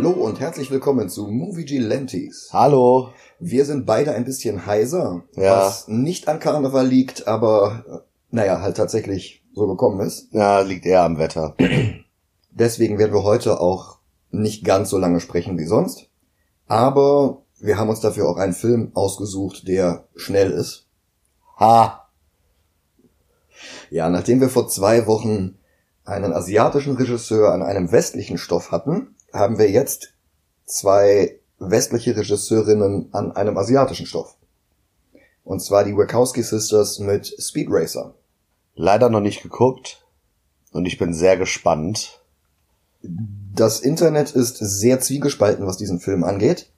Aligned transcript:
Hallo 0.00 0.10
und 0.12 0.38
herzlich 0.38 0.70
willkommen 0.70 1.08
zu 1.08 1.26
Movie 1.26 1.64
Gelantes. 1.64 2.50
Hallo. 2.52 3.08
Wir 3.40 3.64
sind 3.64 3.84
beide 3.84 4.12
ein 4.12 4.24
bisschen 4.24 4.64
heiser, 4.64 5.24
Ja. 5.34 5.56
was 5.56 5.88
nicht 5.88 6.28
an 6.28 6.38
Karneval 6.38 6.86
liegt, 6.86 7.26
aber 7.26 7.84
äh, 7.90 7.98
naja, 8.30 8.60
halt 8.60 8.76
tatsächlich 8.76 9.44
so 9.52 9.66
gekommen 9.66 9.98
ist. 9.98 10.32
Ja, 10.32 10.60
liegt 10.60 10.86
eher 10.86 11.02
am 11.02 11.18
Wetter. 11.18 11.56
Deswegen 12.52 12.96
werden 13.00 13.12
wir 13.12 13.24
heute 13.24 13.58
auch 13.60 13.98
nicht 14.30 14.64
ganz 14.64 14.90
so 14.90 14.98
lange 14.98 15.18
sprechen 15.18 15.58
wie 15.58 15.66
sonst. 15.66 16.08
Aber 16.68 17.42
wir 17.58 17.76
haben 17.76 17.88
uns 17.90 17.98
dafür 17.98 18.28
auch 18.28 18.36
einen 18.36 18.52
Film 18.54 18.92
ausgesucht, 18.94 19.66
der 19.66 20.04
schnell 20.14 20.52
ist. 20.52 20.86
Ha. 21.58 22.08
Ja, 23.90 24.08
nachdem 24.08 24.40
wir 24.40 24.48
vor 24.48 24.68
zwei 24.68 25.08
Wochen 25.08 25.58
einen 26.04 26.32
asiatischen 26.32 26.94
Regisseur 26.94 27.52
an 27.52 27.62
einem 27.62 27.90
westlichen 27.90 28.38
Stoff 28.38 28.70
hatten, 28.70 29.16
haben 29.32 29.58
wir 29.58 29.70
jetzt 29.70 30.14
zwei 30.64 31.38
westliche 31.58 32.16
Regisseurinnen 32.16 33.08
an 33.12 33.32
einem 33.32 33.56
asiatischen 33.56 34.06
Stoff. 34.06 34.36
Und 35.44 35.60
zwar 35.60 35.84
die 35.84 35.96
Wachowski 35.96 36.42
Sisters 36.42 36.98
mit 36.98 37.26
Speed 37.40 37.68
Racer. 37.70 38.14
Leider 38.74 39.08
noch 39.08 39.20
nicht 39.20 39.42
geguckt. 39.42 40.04
Und 40.72 40.86
ich 40.86 40.98
bin 40.98 41.14
sehr 41.14 41.36
gespannt. 41.36 42.20
Das 43.02 43.80
Internet 43.80 44.32
ist 44.32 44.58
sehr 44.58 45.00
zwiegespalten, 45.00 45.66
was 45.66 45.78
diesen 45.78 46.00
Film 46.00 46.22
angeht. 46.22 46.70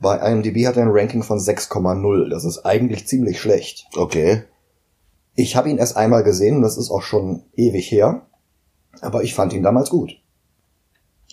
Bei 0.00 0.16
IMDb 0.18 0.66
hat 0.66 0.76
er 0.76 0.82
ein 0.82 0.90
Ranking 0.90 1.22
von 1.22 1.38
6,0. 1.38 2.28
Das 2.28 2.44
ist 2.44 2.64
eigentlich 2.64 3.06
ziemlich 3.06 3.40
schlecht. 3.40 3.86
Okay. 3.96 4.44
Ich 5.34 5.54
habe 5.54 5.70
ihn 5.70 5.78
erst 5.78 5.96
einmal 5.96 6.24
gesehen, 6.24 6.62
das 6.62 6.76
ist 6.76 6.90
auch 6.90 7.02
schon 7.02 7.44
ewig 7.54 7.90
her, 7.92 8.26
aber 9.00 9.22
ich 9.22 9.34
fand 9.34 9.52
ihn 9.52 9.62
damals 9.62 9.88
gut. 9.90 10.20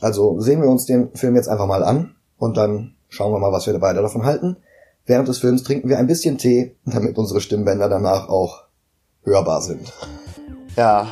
Also 0.02 0.40
sehen 0.42 0.62
wir 0.62 0.70
uns 0.70 0.86
den 0.86 1.14
Film 1.16 1.36
jetzt 1.36 1.48
einfach 1.48 1.68
mal 1.68 1.84
an 1.84 2.16
und 2.38 2.58
dann 2.58 2.96
schauen 3.08 3.32
wir 3.32 3.40
mal, 3.40 3.52
was 3.52 3.66
wir 3.66 3.78
beide 3.80 4.02
davon 4.02 4.26
halten. 4.26 4.58
Während 5.06 5.28
des 5.28 5.38
Films 5.38 5.64
trinken 5.64 5.88
wir 5.88 6.00
ein 6.00 6.08
bisschen 6.08 6.38
Tee, 6.38 6.76
damit 6.86 7.18
unsere 7.18 7.40
Stimmbänder 7.40 7.88
danach 7.90 8.28
auch 8.28 8.64
hörbar 9.24 9.62
sind. 9.62 9.94
Ja. 10.76 11.08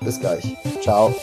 Bis 0.00 0.20
gleich. 0.20 0.56
Ciao. 0.80 1.14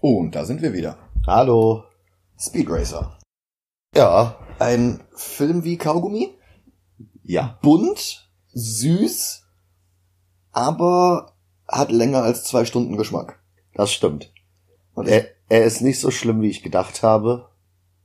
Und 0.00 0.34
da 0.34 0.44
sind 0.44 0.62
wir 0.62 0.72
wieder. 0.72 0.96
Hallo. 1.26 1.84
Speed 2.38 2.68
Racer. 2.68 3.18
Ja. 3.94 4.36
Ein 4.58 5.00
Film 5.14 5.64
wie 5.64 5.76
Kaugummi? 5.76 6.34
Ja. 7.22 7.58
Bunt, 7.62 8.30
süß, 8.52 9.44
aber 10.52 11.32
hat 11.68 11.90
länger 11.90 12.22
als 12.22 12.44
zwei 12.44 12.64
Stunden 12.64 12.96
Geschmack. 12.96 13.40
Das 13.74 13.92
stimmt. 13.92 14.32
Und 14.94 15.08
Er, 15.08 15.26
er 15.48 15.64
ist 15.64 15.80
nicht 15.80 16.00
so 16.00 16.10
schlimm, 16.10 16.40
wie 16.40 16.50
ich 16.50 16.62
gedacht 16.62 17.02
habe. 17.02 17.50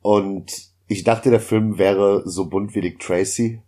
Und 0.01 0.71
ich 0.87 1.03
dachte, 1.03 1.29
der 1.29 1.39
Film 1.39 1.77
wäre 1.77 2.27
so 2.27 2.49
bunt 2.49 2.75
wie 2.75 2.81
Dick 2.81 2.99
Tracy. 2.99 3.61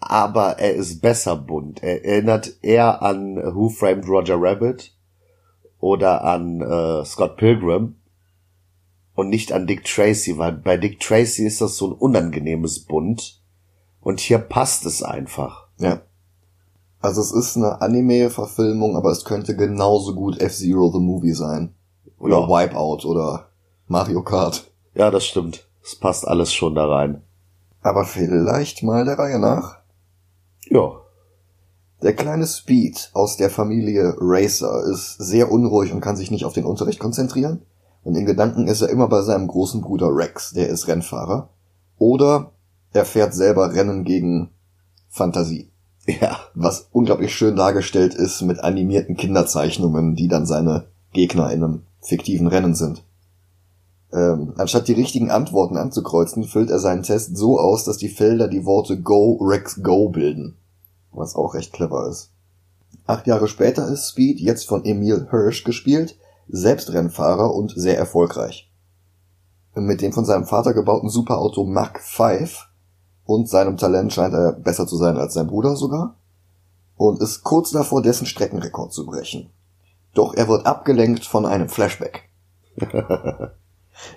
Aber 0.00 0.58
er 0.58 0.74
ist 0.74 1.00
besser 1.00 1.36
bunt. 1.36 1.82
Er 1.82 2.04
erinnert 2.04 2.58
eher 2.62 3.02
an 3.02 3.36
Who 3.36 3.68
Framed 3.68 4.06
Roger 4.08 4.36
Rabbit 4.38 4.94
oder 5.78 6.24
an 6.24 6.60
äh, 6.60 7.04
Scott 7.04 7.36
Pilgrim 7.36 7.96
und 9.18 9.30
nicht 9.30 9.50
an 9.52 9.66
Dick 9.66 9.84
Tracy, 9.84 10.38
weil 10.38 10.52
bei 10.52 10.76
Dick 10.76 11.00
Tracy 11.00 11.44
ist 11.44 11.60
das 11.60 11.76
so 11.76 11.88
ein 11.88 11.92
unangenehmes 11.92 12.84
Bunt 12.84 13.42
und 14.00 14.20
hier 14.20 14.38
passt 14.38 14.86
es 14.86 15.02
einfach. 15.02 15.66
Ja. 15.80 16.02
Also 17.00 17.20
es 17.20 17.32
ist 17.32 17.56
eine 17.56 17.82
Anime-Verfilmung, 17.82 18.96
aber 18.96 19.10
es 19.10 19.24
könnte 19.24 19.56
genauso 19.56 20.14
gut 20.14 20.40
F-Zero 20.40 20.92
the 20.92 21.00
Movie 21.00 21.32
sein. 21.32 21.74
Oder 22.20 22.38
Ja. 22.38 22.48
Wipeout 22.48 23.08
oder 23.08 23.48
Mario 23.88 24.22
Kart. 24.22 24.70
Ja, 24.94 25.10
das 25.10 25.26
stimmt. 25.26 25.66
Es 25.82 25.96
passt 25.96 26.24
alles 26.24 26.52
schon 26.52 26.76
da 26.76 26.86
rein. 26.86 27.20
Aber 27.82 28.04
vielleicht 28.04 28.84
mal 28.84 29.04
der 29.04 29.18
Reihe 29.18 29.40
nach. 29.40 29.78
Ja. 30.68 30.92
Der 32.04 32.14
kleine 32.14 32.46
Speed 32.46 33.10
aus 33.14 33.36
der 33.36 33.50
Familie 33.50 34.14
Racer 34.20 34.84
ist 34.92 35.16
sehr 35.18 35.50
unruhig 35.50 35.92
und 35.92 36.02
kann 36.02 36.14
sich 36.14 36.30
nicht 36.30 36.44
auf 36.44 36.52
den 36.52 36.64
Unterricht 36.64 37.00
konzentrieren. 37.00 37.62
Und 38.04 38.14
in 38.14 38.26
Gedanken 38.26 38.66
ist 38.66 38.80
er 38.80 38.88
immer 38.88 39.08
bei 39.08 39.22
seinem 39.22 39.48
großen 39.48 39.80
Bruder 39.80 40.14
Rex, 40.14 40.52
der 40.52 40.68
ist 40.68 40.88
Rennfahrer. 40.88 41.50
Oder 41.98 42.52
er 42.92 43.04
fährt 43.04 43.34
selber 43.34 43.74
Rennen 43.74 44.04
gegen 44.04 44.50
Fantasie. 45.08 45.70
Ja. 46.22 46.38
was 46.54 46.88
unglaublich 46.90 47.34
schön 47.34 47.54
dargestellt 47.54 48.14
ist 48.14 48.40
mit 48.40 48.60
animierten 48.60 49.14
Kinderzeichnungen, 49.14 50.14
die 50.14 50.26
dann 50.26 50.46
seine 50.46 50.86
Gegner 51.12 51.52
in 51.52 51.62
einem 51.62 51.82
fiktiven 52.00 52.46
Rennen 52.46 52.74
sind. 52.74 53.04
Ähm, 54.10 54.54
anstatt 54.56 54.88
die 54.88 54.94
richtigen 54.94 55.30
Antworten 55.30 55.76
anzukreuzen, 55.76 56.44
füllt 56.44 56.70
er 56.70 56.78
seinen 56.78 57.02
Test 57.02 57.36
so 57.36 57.58
aus, 57.58 57.84
dass 57.84 57.98
die 57.98 58.08
Felder 58.08 58.48
die 58.48 58.64
Worte 58.64 58.98
Go, 58.98 59.34
Rex, 59.42 59.82
Go 59.82 60.08
bilden. 60.08 60.56
Was 61.12 61.34
auch 61.34 61.54
recht 61.54 61.74
clever 61.74 62.08
ist. 62.08 62.30
Acht 63.06 63.26
Jahre 63.26 63.48
später 63.48 63.86
ist 63.88 64.08
Speed, 64.08 64.40
jetzt 64.40 64.66
von 64.66 64.84
Emil 64.84 65.28
Hirsch 65.30 65.64
gespielt, 65.64 66.16
selbst 66.48 66.92
Rennfahrer 66.92 67.54
und 67.54 67.72
sehr 67.76 67.98
erfolgreich. 67.98 68.70
Mit 69.74 70.00
dem 70.00 70.12
von 70.12 70.24
seinem 70.24 70.46
Vater 70.46 70.74
gebauten 70.74 71.08
Superauto 71.08 71.64
Mach 71.64 71.98
5 71.98 72.66
und 73.24 73.48
seinem 73.48 73.76
Talent 73.76 74.12
scheint 74.12 74.34
er 74.34 74.52
besser 74.52 74.86
zu 74.86 74.96
sein 74.96 75.16
als 75.18 75.34
sein 75.34 75.46
Bruder 75.46 75.76
sogar 75.76 76.16
und 76.96 77.20
ist 77.20 77.44
kurz 77.44 77.70
davor, 77.70 78.02
dessen 78.02 78.26
Streckenrekord 78.26 78.92
zu 78.92 79.06
brechen. 79.06 79.50
Doch 80.14 80.34
er 80.34 80.48
wird 80.48 80.66
abgelenkt 80.66 81.24
von 81.24 81.46
einem 81.46 81.68
Flashback, 81.68 82.28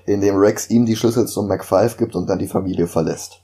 in 0.06 0.22
dem 0.22 0.38
Rex 0.38 0.70
ihm 0.70 0.86
die 0.86 0.96
Schlüssel 0.96 1.28
zum 1.28 1.47
Mac 1.47 1.64
5 1.64 1.97
gibt 1.97 2.16
und 2.16 2.28
dann 2.28 2.40
die 2.40 2.47
Familie 2.47 2.88
verlässt. 2.88 3.44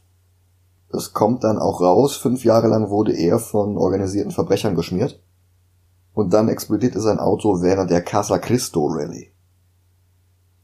Es 0.90 1.14
kommt 1.14 1.44
dann 1.44 1.60
auch 1.60 1.82
raus, 1.82 2.16
fünf 2.16 2.46
Jahre 2.46 2.68
lang 2.68 2.90
wurde 2.90 3.14
er 3.14 3.40
von 3.40 3.78
organisierten 3.78 4.32
Verbrechern 4.32 4.76
geschmiert 4.76 5.22
und 6.18 6.34
dann 6.34 6.50
explodierte 6.50 7.00
sein 7.00 7.20
Auto 7.20 7.62
während 7.62 7.92
der 7.92 8.02
Casa 8.02 8.40
Cristo 8.40 8.88
Rally. 8.88 9.32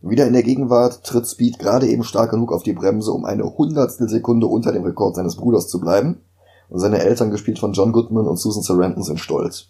Wieder 0.02 0.25
in 0.25 0.34
der 0.34 0.41
Gegenwart 0.41 1.03
tritt 1.03 1.28
Speed 1.28 1.59
gerade 1.59 1.88
eben 1.88 2.03
stark 2.03 2.31
genug 2.31 2.52
auf 2.52 2.64
die 2.64 2.74
Bremse, 2.74 3.12
um 3.12 3.24
eine 3.24 3.44
Hundertstel 3.56 4.09
Sekunde 4.09 4.47
unter 4.47 4.72
dem 4.72 4.84
Rekord 4.84 5.16
seines 5.16 5.36
Bruders 5.36 5.68
zu 5.68 5.80
bleiben. 5.80 6.22
Und 6.69 6.80
seine 6.80 7.03
Eltern, 7.03 7.30
gespielt 7.30 7.59
von 7.59 7.74
John 7.74 7.92
Goodman 7.92 8.25
und 8.25 8.38
Susan 8.38 8.63
Sarandon, 8.63 9.03
sind 9.03 9.19
stolz. 9.19 9.68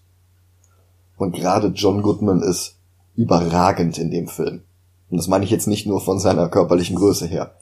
Und 1.18 1.36
gerade 1.36 1.68
John 1.68 2.02
Goodman 2.02 2.42
ist 2.42 2.78
überragend 3.18 3.98
in 3.98 4.10
dem 4.10 4.30
Film. 4.30 4.62
Und 5.10 5.18
das 5.18 5.28
meine 5.28 5.44
ich 5.44 5.52
jetzt 5.52 5.68
nicht 5.68 5.86
nur 5.86 6.00
von 6.00 6.18
seiner 6.18 6.48
körperlichen 6.48 6.96
Größe 6.96 7.26
her. 7.26 7.56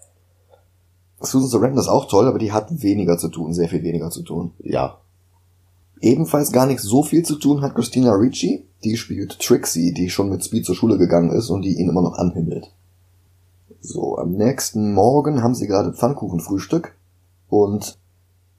Susan 1.22 1.50
Sarandon 1.50 1.80
ist 1.80 1.88
auch 1.88 2.08
toll, 2.08 2.28
aber 2.28 2.38
die 2.38 2.52
hat 2.52 2.84
weniger 2.84 3.18
zu 3.18 3.30
tun, 3.30 3.56
sehr 3.56 3.68
viel 3.68 3.82
weniger 3.82 4.12
zu 4.12 4.22
tun. 4.22 4.52
Ja. 4.60 5.00
Ebenfalls 6.02 6.52
gar 6.52 6.66
nicht 6.66 6.82
so 6.82 7.04
viel 7.04 7.24
zu 7.24 7.36
tun 7.36 7.62
hat 7.62 7.76
Christina 7.76 8.12
Ricci. 8.14 8.66
Die 8.84 8.98
spielt 8.98 9.40
Trixie, 9.40 9.94
die 9.94 10.10
schon 10.10 10.30
mit 10.30 10.44
Speed 10.44 10.66
zur 10.66 10.76
Schule 10.76 10.98
gegangen 10.98 11.32
ist 11.32 11.50
und 11.50 11.62
die 11.62 11.78
ihn 11.78 11.90
immer 11.90 12.02
noch 12.02 12.18
anhimmelt. 12.18 12.74
So, 13.82 14.18
am 14.18 14.32
nächsten 14.32 14.94
Morgen 14.94 15.44
haben 15.44 15.56
sie 15.56 15.68
gerade 15.68 15.94
Pfannkuchenfrühstück 15.94 16.96
und 17.50 18.00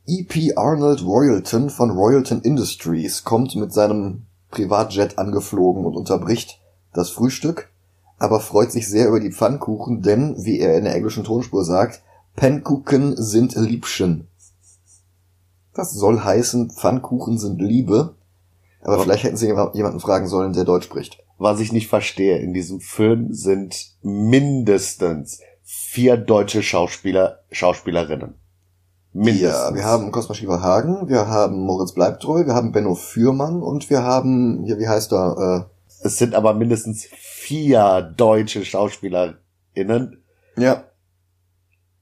E.P. 0.07 0.57
Arnold 0.57 1.05
Royalton 1.05 1.71
von 1.71 1.91
Royalton 1.91 2.43
Industries 2.43 3.23
kommt 3.23 3.55
mit 3.55 3.73
seinem 3.73 4.23
Privatjet 4.51 5.19
angeflogen 5.19 5.85
und 5.85 5.97
unterbricht 5.97 6.61
das 6.93 7.11
Frühstück, 7.11 7.71
aber 8.19 8.41
freut 8.41 8.73
sich 8.73 8.89
sehr 8.89 9.09
über 9.09 9.21
die 9.21 9.33
Pfannkuchen, 9.33 10.03
denn, 10.03 10.45
wie 10.45 10.59
er 10.59 10.77
in 10.77 10.85
der 10.85 10.95
englischen 10.95 11.25
Tonspur 11.25 11.65
sagt, 11.65 12.03
Pannkuchen 12.35 13.15
sind 13.17 13.55
Liebchen. 13.55 14.27
Das 15.75 15.93
soll 15.93 16.21
heißen, 16.21 16.71
Pfannkuchen 16.71 17.39
sind 17.39 17.61
Liebe. 17.61 18.15
Aber 18.83 18.95
Aber- 18.95 19.03
vielleicht 19.05 19.25
hätten 19.25 19.37
sie 19.37 19.47
jemand- 19.47 19.75
jemanden 19.75 20.01
fragen 20.01 20.27
sollen, 20.27 20.53
der 20.53 20.65
Deutsch 20.65 20.85
spricht. 20.85 21.19
Was 21.39 21.61
ich 21.61 21.73
nicht 21.73 21.89
verstehe, 21.89 22.39
in 22.39 22.53
diesem 22.53 22.81
Film 22.81 23.33
sind 23.33 23.93
mindestens 24.03 25.41
vier 25.63 26.17
deutsche 26.17 26.63
Schauspieler, 26.63 27.41
Schauspielerinnen. 27.51 28.35
Mindestens. 29.15 29.51
Ja, 29.53 29.75
wir 29.75 29.85
haben 29.85 30.11
Cosma 30.11 30.35
Schieferhagen, 30.35 31.09
wir 31.09 31.27
haben 31.29 31.61
Moritz 31.61 31.93
Bleibtreu, 31.93 32.47
wir 32.47 32.55
haben 32.55 32.73
Benno 32.73 32.95
Fürmann 32.95 33.63
und 33.63 33.91
wir 33.91 34.03
haben, 34.03 34.63
hier, 34.65 34.79
wie 34.79 34.89
heißt 34.89 35.13
er, 35.13 35.71
Es 36.03 36.19
sind 36.19 36.35
aber 36.35 36.55
mindestens 36.55 37.07
vier 37.13 38.03
deutsche 38.17 38.65
SchauspielerInnen. 38.65 39.37
äh, 39.77 40.63
ja, 40.63 40.85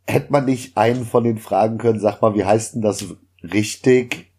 Hätte 0.06 0.32
man 0.32 0.44
nicht 0.44 0.76
einen 0.76 1.05
von 1.05 1.22
den 1.25 1.38
fragen 1.38 1.78
können, 1.78 2.00
sag 2.00 2.20
mal, 2.20 2.34
wie 2.34 2.44
heißt 2.44 2.75
denn 2.75 2.82
das 2.82 3.05
richtig? 3.42 4.31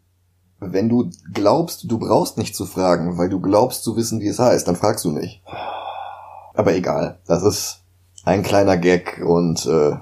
wenn 0.62 0.90
du 0.90 1.10
glaubst, 1.34 1.90
du 1.90 1.98
brauchst 1.98 2.38
nicht 2.38 2.56
zu 2.56 2.68
fragen, 2.68 3.18
weil 3.18 3.30
du 3.30 3.42
glaubst 3.42 3.84
zu 3.84 3.96
wissen, 3.98 4.22
wie 4.22 4.28
es 4.28 4.38
heißt, 4.38 4.68
dann 4.68 4.76
fragst 4.76 5.04
du 5.04 5.12
nicht. 5.12 5.42
Aber 6.54 6.76
egal, 6.76 7.20
das 7.26 7.42
ist 7.42 7.80
ein 8.24 8.44
kleiner 8.44 8.78
Gag 8.78 9.22
und 9.26 9.66
äh, 9.66 9.98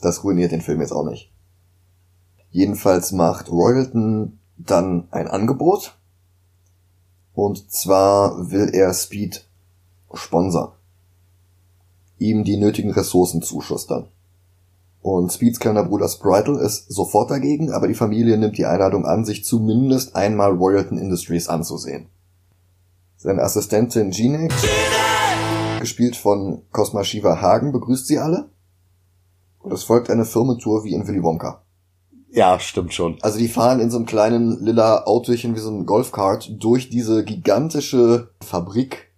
das 0.00 0.22
ruiniert 0.22 0.52
den 0.52 0.60
Film 0.60 0.80
jetzt 0.80 0.92
auch 0.92 1.04
nicht. 1.04 1.32
Jedenfalls 2.50 3.10
macht 3.10 3.50
Royalton 3.50 4.38
dann 4.56 5.08
ein 5.10 5.26
Angebot. 5.26 5.96
Und 7.32 7.72
zwar 7.72 8.52
will 8.52 8.70
er 8.72 8.94
Speed 8.94 9.44
sponsern. 10.12 10.70
Ihm 12.18 12.44
die 12.44 12.58
nötigen 12.58 12.92
Ressourcen 12.92 13.42
zuschustern. 13.42 14.06
Und 15.04 15.30
Speeds 15.30 15.60
kleiner 15.60 15.84
Bruder 15.84 16.08
Spritle 16.08 16.58
ist 16.58 16.90
sofort 16.90 17.30
dagegen, 17.30 17.70
aber 17.70 17.88
die 17.88 17.94
Familie 17.94 18.38
nimmt 18.38 18.56
die 18.56 18.64
Einladung 18.64 19.04
an, 19.04 19.26
sich 19.26 19.44
zumindest 19.44 20.16
einmal 20.16 20.52
Royalton 20.52 20.96
Industries 20.96 21.46
anzusehen. 21.46 22.08
Seine 23.18 23.42
Assistentin 23.42 24.12
Jeanne, 24.12 24.48
gespielt 25.78 26.16
von 26.16 26.62
Cosma 26.72 27.04
Shiva 27.04 27.42
Hagen, 27.42 27.70
begrüßt 27.70 28.06
sie 28.06 28.18
alle. 28.18 28.48
Und 29.58 29.74
es 29.74 29.82
folgt 29.82 30.08
eine 30.08 30.24
Firmentour 30.24 30.84
wie 30.84 30.94
in 30.94 31.06
Willy 31.06 31.22
Wonka. 31.22 31.62
Ja, 32.30 32.58
stimmt 32.58 32.94
schon. 32.94 33.18
Also 33.20 33.38
die 33.38 33.48
fahren 33.48 33.80
in 33.80 33.90
so 33.90 33.98
einem 33.98 34.06
kleinen 34.06 34.64
lila 34.64 35.04
Autochen 35.04 35.54
wie 35.54 35.60
so 35.60 35.70
ein 35.70 35.84
Golfkart 35.84 36.50
durch 36.62 36.88
diese 36.88 37.24
gigantische 37.24 38.30
Fabrik. 38.40 39.12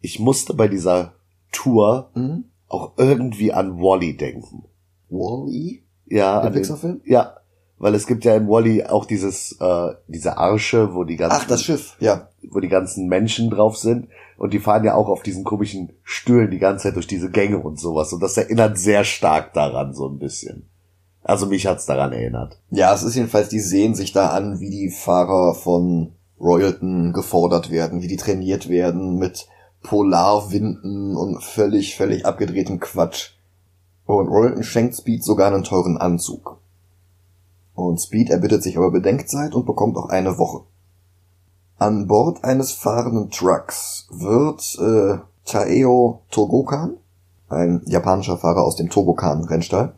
Ich 0.00 0.18
musste 0.18 0.54
bei 0.54 0.66
dieser 0.66 1.12
Tour 1.52 2.10
Mhm. 2.16 2.46
Auch 2.68 2.92
irgendwie 2.96 3.52
an 3.52 3.78
Wally 3.78 4.16
denken. 4.16 4.64
Wall-E? 5.08 5.80
Ja, 6.06 6.42
Der 6.42 6.50
Pixar-Film? 6.50 7.00
ja, 7.04 7.36
weil 7.78 7.94
es 7.94 8.06
gibt 8.06 8.24
ja 8.24 8.34
in 8.36 8.48
Wally 8.48 8.84
auch 8.84 9.04
dieses 9.04 9.52
äh, 9.60 9.88
diese 10.08 10.38
Arsche, 10.38 10.94
wo 10.94 11.04
die 11.04 11.16
ganzen 11.16 11.38
Ach, 11.42 11.46
das 11.46 11.62
Schiff, 11.62 11.96
ja. 12.00 12.28
wo 12.50 12.60
die 12.60 12.68
ganzen 12.68 13.06
Menschen 13.08 13.50
drauf 13.50 13.76
sind 13.76 14.08
und 14.38 14.52
die 14.52 14.60
fahren 14.60 14.84
ja 14.84 14.94
auch 14.94 15.08
auf 15.08 15.22
diesen 15.22 15.44
komischen 15.44 15.92
Stühlen 16.02 16.50
die 16.50 16.58
ganze 16.58 16.84
Zeit 16.84 16.96
durch 16.96 17.06
diese 17.06 17.30
Gänge 17.30 17.58
und 17.58 17.78
sowas 17.78 18.12
und 18.12 18.22
das 18.22 18.36
erinnert 18.36 18.78
sehr 18.78 19.04
stark 19.04 19.52
daran 19.52 19.94
so 19.94 20.08
ein 20.08 20.18
bisschen. 20.18 20.68
Also 21.22 21.46
mich 21.46 21.66
hat's 21.66 21.86
daran 21.86 22.12
erinnert. 22.12 22.60
Ja, 22.70 22.94
es 22.94 23.02
ist 23.02 23.16
jedenfalls, 23.16 23.48
die 23.48 23.58
sehen 23.60 23.94
sich 23.96 24.12
da 24.12 24.28
an, 24.28 24.60
wie 24.60 24.70
die 24.70 24.90
Fahrer 24.90 25.54
von 25.54 26.12
Royalton 26.40 27.12
gefordert 27.12 27.70
werden, 27.70 28.00
wie 28.00 28.06
die 28.06 28.16
trainiert 28.16 28.68
werden 28.68 29.18
mit 29.18 29.48
Polarwinden 29.86 31.16
und 31.16 31.42
völlig, 31.42 31.96
völlig 31.96 32.26
abgedrehtem 32.26 32.80
Quatsch. 32.80 33.32
Und 34.04 34.28
Royalton 34.28 34.62
schenkt 34.62 34.96
Speed 34.96 35.24
sogar 35.24 35.52
einen 35.52 35.64
teuren 35.64 35.96
Anzug. 35.96 36.58
Und 37.74 38.00
Speed 38.00 38.30
erbittet 38.30 38.62
sich 38.62 38.76
aber 38.76 38.90
Bedenkzeit 38.90 39.54
und 39.54 39.66
bekommt 39.66 39.96
auch 39.96 40.08
eine 40.08 40.38
Woche. 40.38 40.64
An 41.78 42.06
Bord 42.06 42.42
eines 42.42 42.72
fahrenden 42.72 43.30
Trucks 43.30 44.08
wird 44.10 44.78
äh, 44.80 45.18
Taeo 45.44 46.22
Togokan, 46.30 46.96
ein 47.48 47.82
japanischer 47.86 48.38
Fahrer 48.38 48.64
aus 48.64 48.76
dem 48.76 48.88
Togokan-Rennstall, 48.88 49.94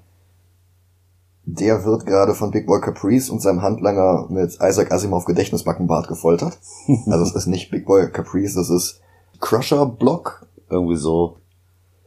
der 1.44 1.87
wird 1.87 2.05
gerade 2.05 2.35
von 2.35 2.50
Big 2.50 2.67
Boy 2.67 2.81
Caprice 2.81 3.31
und 3.31 3.40
seinem 3.40 3.62
Handlanger 3.62 4.26
mit 4.29 4.58
Isaac 4.61 4.93
Asimov 4.93 5.25
Gedächtnisbackenbart 5.25 6.06
gefoltert. 6.06 6.58
Also 7.06 7.25
es 7.25 7.35
ist 7.35 7.46
nicht 7.46 7.70
Big 7.70 7.87
Boy 7.87 8.11
Caprice, 8.11 8.55
das 8.55 8.69
ist 8.69 9.00
Crusher 9.40 9.87
Block. 9.87 10.46
Irgendwie 10.70 10.96
so. 10.96 11.38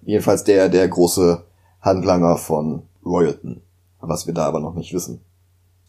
Jedenfalls 0.03 0.43
der, 0.43 0.69
der 0.69 0.87
große 0.87 1.43
Handlanger 1.81 2.37
von 2.37 2.83
Royalton. 3.05 3.61
Was 3.99 4.27
wir 4.27 4.33
da 4.33 4.45
aber 4.45 4.59
noch 4.59 4.73
nicht 4.75 4.93
wissen. 4.93 5.21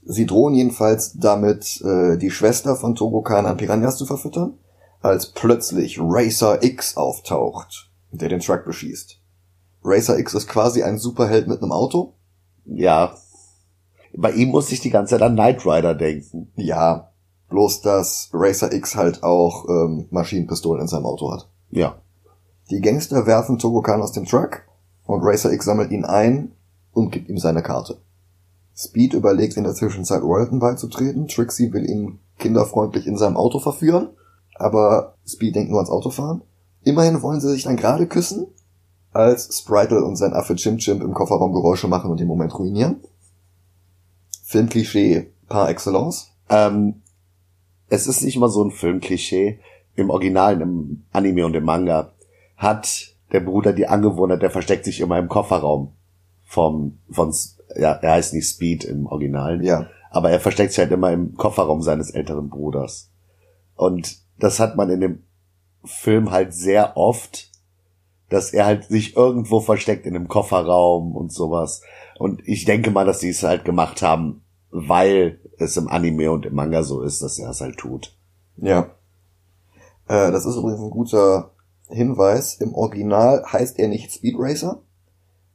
Sie 0.04 0.26
drohen 0.26 0.54
jedenfalls 0.54 1.12
damit, 1.14 1.80
äh, 1.82 2.18
die 2.18 2.30
Schwester 2.30 2.76
von 2.76 2.94
Togokan 2.94 3.46
an 3.46 3.56
Piranhas 3.56 3.96
zu 3.96 4.04
verfüttern, 4.04 4.54
als 5.00 5.26
plötzlich 5.26 5.98
Racer 6.00 6.62
X 6.62 6.96
auftaucht, 6.96 7.90
der 8.10 8.28
den 8.28 8.40
Truck 8.40 8.64
beschießt. 8.64 9.18
Racer 9.84 10.18
X 10.18 10.34
ist 10.34 10.48
quasi 10.48 10.82
ein 10.82 10.98
Superheld 10.98 11.46
mit 11.48 11.62
einem 11.62 11.72
Auto, 11.72 12.14
Ja. 12.64 13.16
Bei 14.14 14.32
ihm 14.32 14.50
musste 14.50 14.74
ich 14.74 14.80
die 14.80 14.90
ganze 14.90 15.12
Zeit 15.12 15.22
an 15.22 15.34
Knight 15.34 15.64
Rider 15.64 15.94
denken. 15.94 16.52
Ja, 16.56 17.11
bloß 17.52 17.82
dass 17.82 18.30
Racer 18.32 18.72
X 18.72 18.96
halt 18.96 19.22
auch 19.22 19.68
ähm, 19.68 20.06
Maschinenpistolen 20.10 20.82
in 20.82 20.88
seinem 20.88 21.06
Auto 21.06 21.30
hat. 21.30 21.48
Ja. 21.70 21.96
Die 22.70 22.80
Gangster 22.80 23.26
werfen 23.26 23.58
Togokan 23.58 24.02
aus 24.02 24.12
dem 24.12 24.24
Truck 24.24 24.62
und 25.06 25.22
Racer 25.22 25.52
X 25.52 25.64
sammelt 25.64 25.92
ihn 25.92 26.04
ein 26.04 26.52
und 26.92 27.12
gibt 27.12 27.28
ihm 27.28 27.38
seine 27.38 27.62
Karte. 27.62 27.98
Speed 28.74 29.14
überlegt 29.14 29.56
in 29.56 29.64
der 29.64 29.74
Zwischenzeit 29.74 30.22
Royalton 30.22 30.58
beizutreten. 30.58 31.28
Trixie 31.28 31.72
will 31.72 31.88
ihn 31.88 32.18
kinderfreundlich 32.38 33.06
in 33.06 33.18
seinem 33.18 33.36
Auto 33.36 33.60
verführen, 33.60 34.08
aber 34.56 35.14
Speed 35.26 35.54
denkt 35.54 35.70
nur 35.70 35.78
ans 35.78 35.90
Autofahren. 35.90 36.42
Immerhin 36.82 37.22
wollen 37.22 37.40
sie 37.40 37.50
sich 37.50 37.64
dann 37.64 37.76
gerade 37.76 38.06
küssen, 38.06 38.46
als 39.12 39.56
Spritle 39.56 40.02
und 40.04 40.16
sein 40.16 40.32
Affe 40.32 40.56
Chim 40.56 40.78
Chimp 40.78 41.02
im 41.02 41.14
Kofferraum 41.14 41.52
Geräusche 41.52 41.86
machen 41.86 42.10
und 42.10 42.18
den 42.18 42.26
Moment 42.26 42.58
ruinieren. 42.58 43.02
Filmklischee 44.42 45.30
par 45.48 45.68
excellence. 45.68 46.28
Ähm, 46.48 47.02
es 47.92 48.06
ist 48.06 48.22
nicht 48.22 48.38
mal 48.38 48.48
so 48.48 48.64
ein 48.64 48.70
Filmklischee. 48.70 49.58
Im 49.94 50.08
Original, 50.08 50.58
im 50.62 51.04
Anime 51.12 51.44
und 51.44 51.54
im 51.54 51.64
Manga 51.64 52.14
hat 52.56 53.14
der 53.32 53.40
Bruder 53.40 53.74
die 53.74 53.86
Angewohnheit, 53.86 54.40
der 54.40 54.50
versteckt 54.50 54.86
sich 54.86 55.00
immer 55.00 55.18
im 55.18 55.28
Kofferraum 55.28 55.92
vom, 56.42 56.98
von, 57.10 57.34
ja, 57.76 57.92
er 57.92 58.12
heißt 58.12 58.32
nicht 58.32 58.48
Speed 58.48 58.84
im 58.84 59.06
Original. 59.06 59.62
Ja. 59.62 59.88
Aber 60.10 60.30
er 60.30 60.40
versteckt 60.40 60.72
sich 60.72 60.78
halt 60.78 60.90
immer 60.90 61.12
im 61.12 61.34
Kofferraum 61.36 61.82
seines 61.82 62.10
älteren 62.10 62.48
Bruders. 62.48 63.10
Und 63.76 64.16
das 64.38 64.58
hat 64.58 64.74
man 64.76 64.88
in 64.88 65.00
dem 65.00 65.22
Film 65.84 66.30
halt 66.30 66.54
sehr 66.54 66.96
oft, 66.96 67.50
dass 68.30 68.54
er 68.54 68.64
halt 68.64 68.84
sich 68.84 69.16
irgendwo 69.16 69.60
versteckt 69.60 70.06
in 70.06 70.16
einem 70.16 70.28
Kofferraum 70.28 71.14
und 71.14 71.30
sowas. 71.30 71.82
Und 72.18 72.40
ich 72.48 72.64
denke 72.64 72.90
mal, 72.90 73.04
dass 73.04 73.18
die 73.18 73.28
es 73.28 73.42
halt 73.42 73.66
gemacht 73.66 74.00
haben, 74.00 74.41
weil 74.72 75.38
es 75.58 75.76
im 75.76 75.86
Anime 75.86 76.32
und 76.32 76.46
im 76.46 76.54
Manga 76.54 76.82
so 76.82 77.02
ist, 77.02 77.22
dass 77.22 77.38
er 77.38 77.50
es 77.50 77.60
halt 77.60 77.76
tut. 77.76 78.16
Ja. 78.56 78.90
Äh, 80.08 80.32
das 80.32 80.46
ist 80.46 80.56
übrigens 80.56 80.80
ein 80.80 80.90
guter 80.90 81.52
Hinweis. 81.88 82.54
Im 82.54 82.74
Original 82.74 83.44
heißt 83.44 83.78
er 83.78 83.88
nicht 83.88 84.10
Speed 84.10 84.34
Racer. 84.38 84.82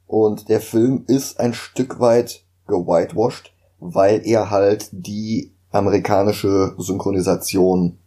Und 0.06 0.48
der 0.48 0.60
Film 0.60 1.04
ist 1.06 1.38
ein 1.38 1.52
Stück 1.52 2.00
weit 2.00 2.44
gewhitewashed, 2.66 3.52
weil 3.80 4.26
er 4.26 4.50
halt 4.50 4.88
die 4.92 5.52
amerikanische 5.70 6.74
Synchronisation 6.78 7.98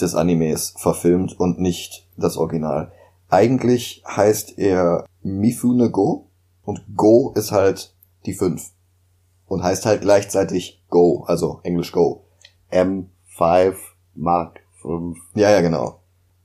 des 0.00 0.14
Animes 0.14 0.74
verfilmt 0.76 1.40
und 1.40 1.58
nicht 1.58 2.06
das 2.16 2.36
Original. 2.36 2.92
Eigentlich 3.28 4.04
heißt 4.06 4.58
er 4.58 5.04
Mifune 5.22 5.90
Go 5.90 6.28
und 6.62 6.84
Go 6.94 7.32
ist 7.34 7.50
halt 7.52 7.94
die 8.26 8.34
5 8.34 8.70
und 9.48 9.62
heißt 9.62 9.86
halt 9.86 10.02
gleichzeitig 10.02 10.82
Go, 10.88 11.24
also 11.26 11.60
Englisch 11.64 11.92
Go. 11.92 12.24
M5 12.70 13.74
Mark 14.14 14.60
5. 14.82 15.18
Ja, 15.34 15.50
ja, 15.50 15.60
genau. 15.60 16.00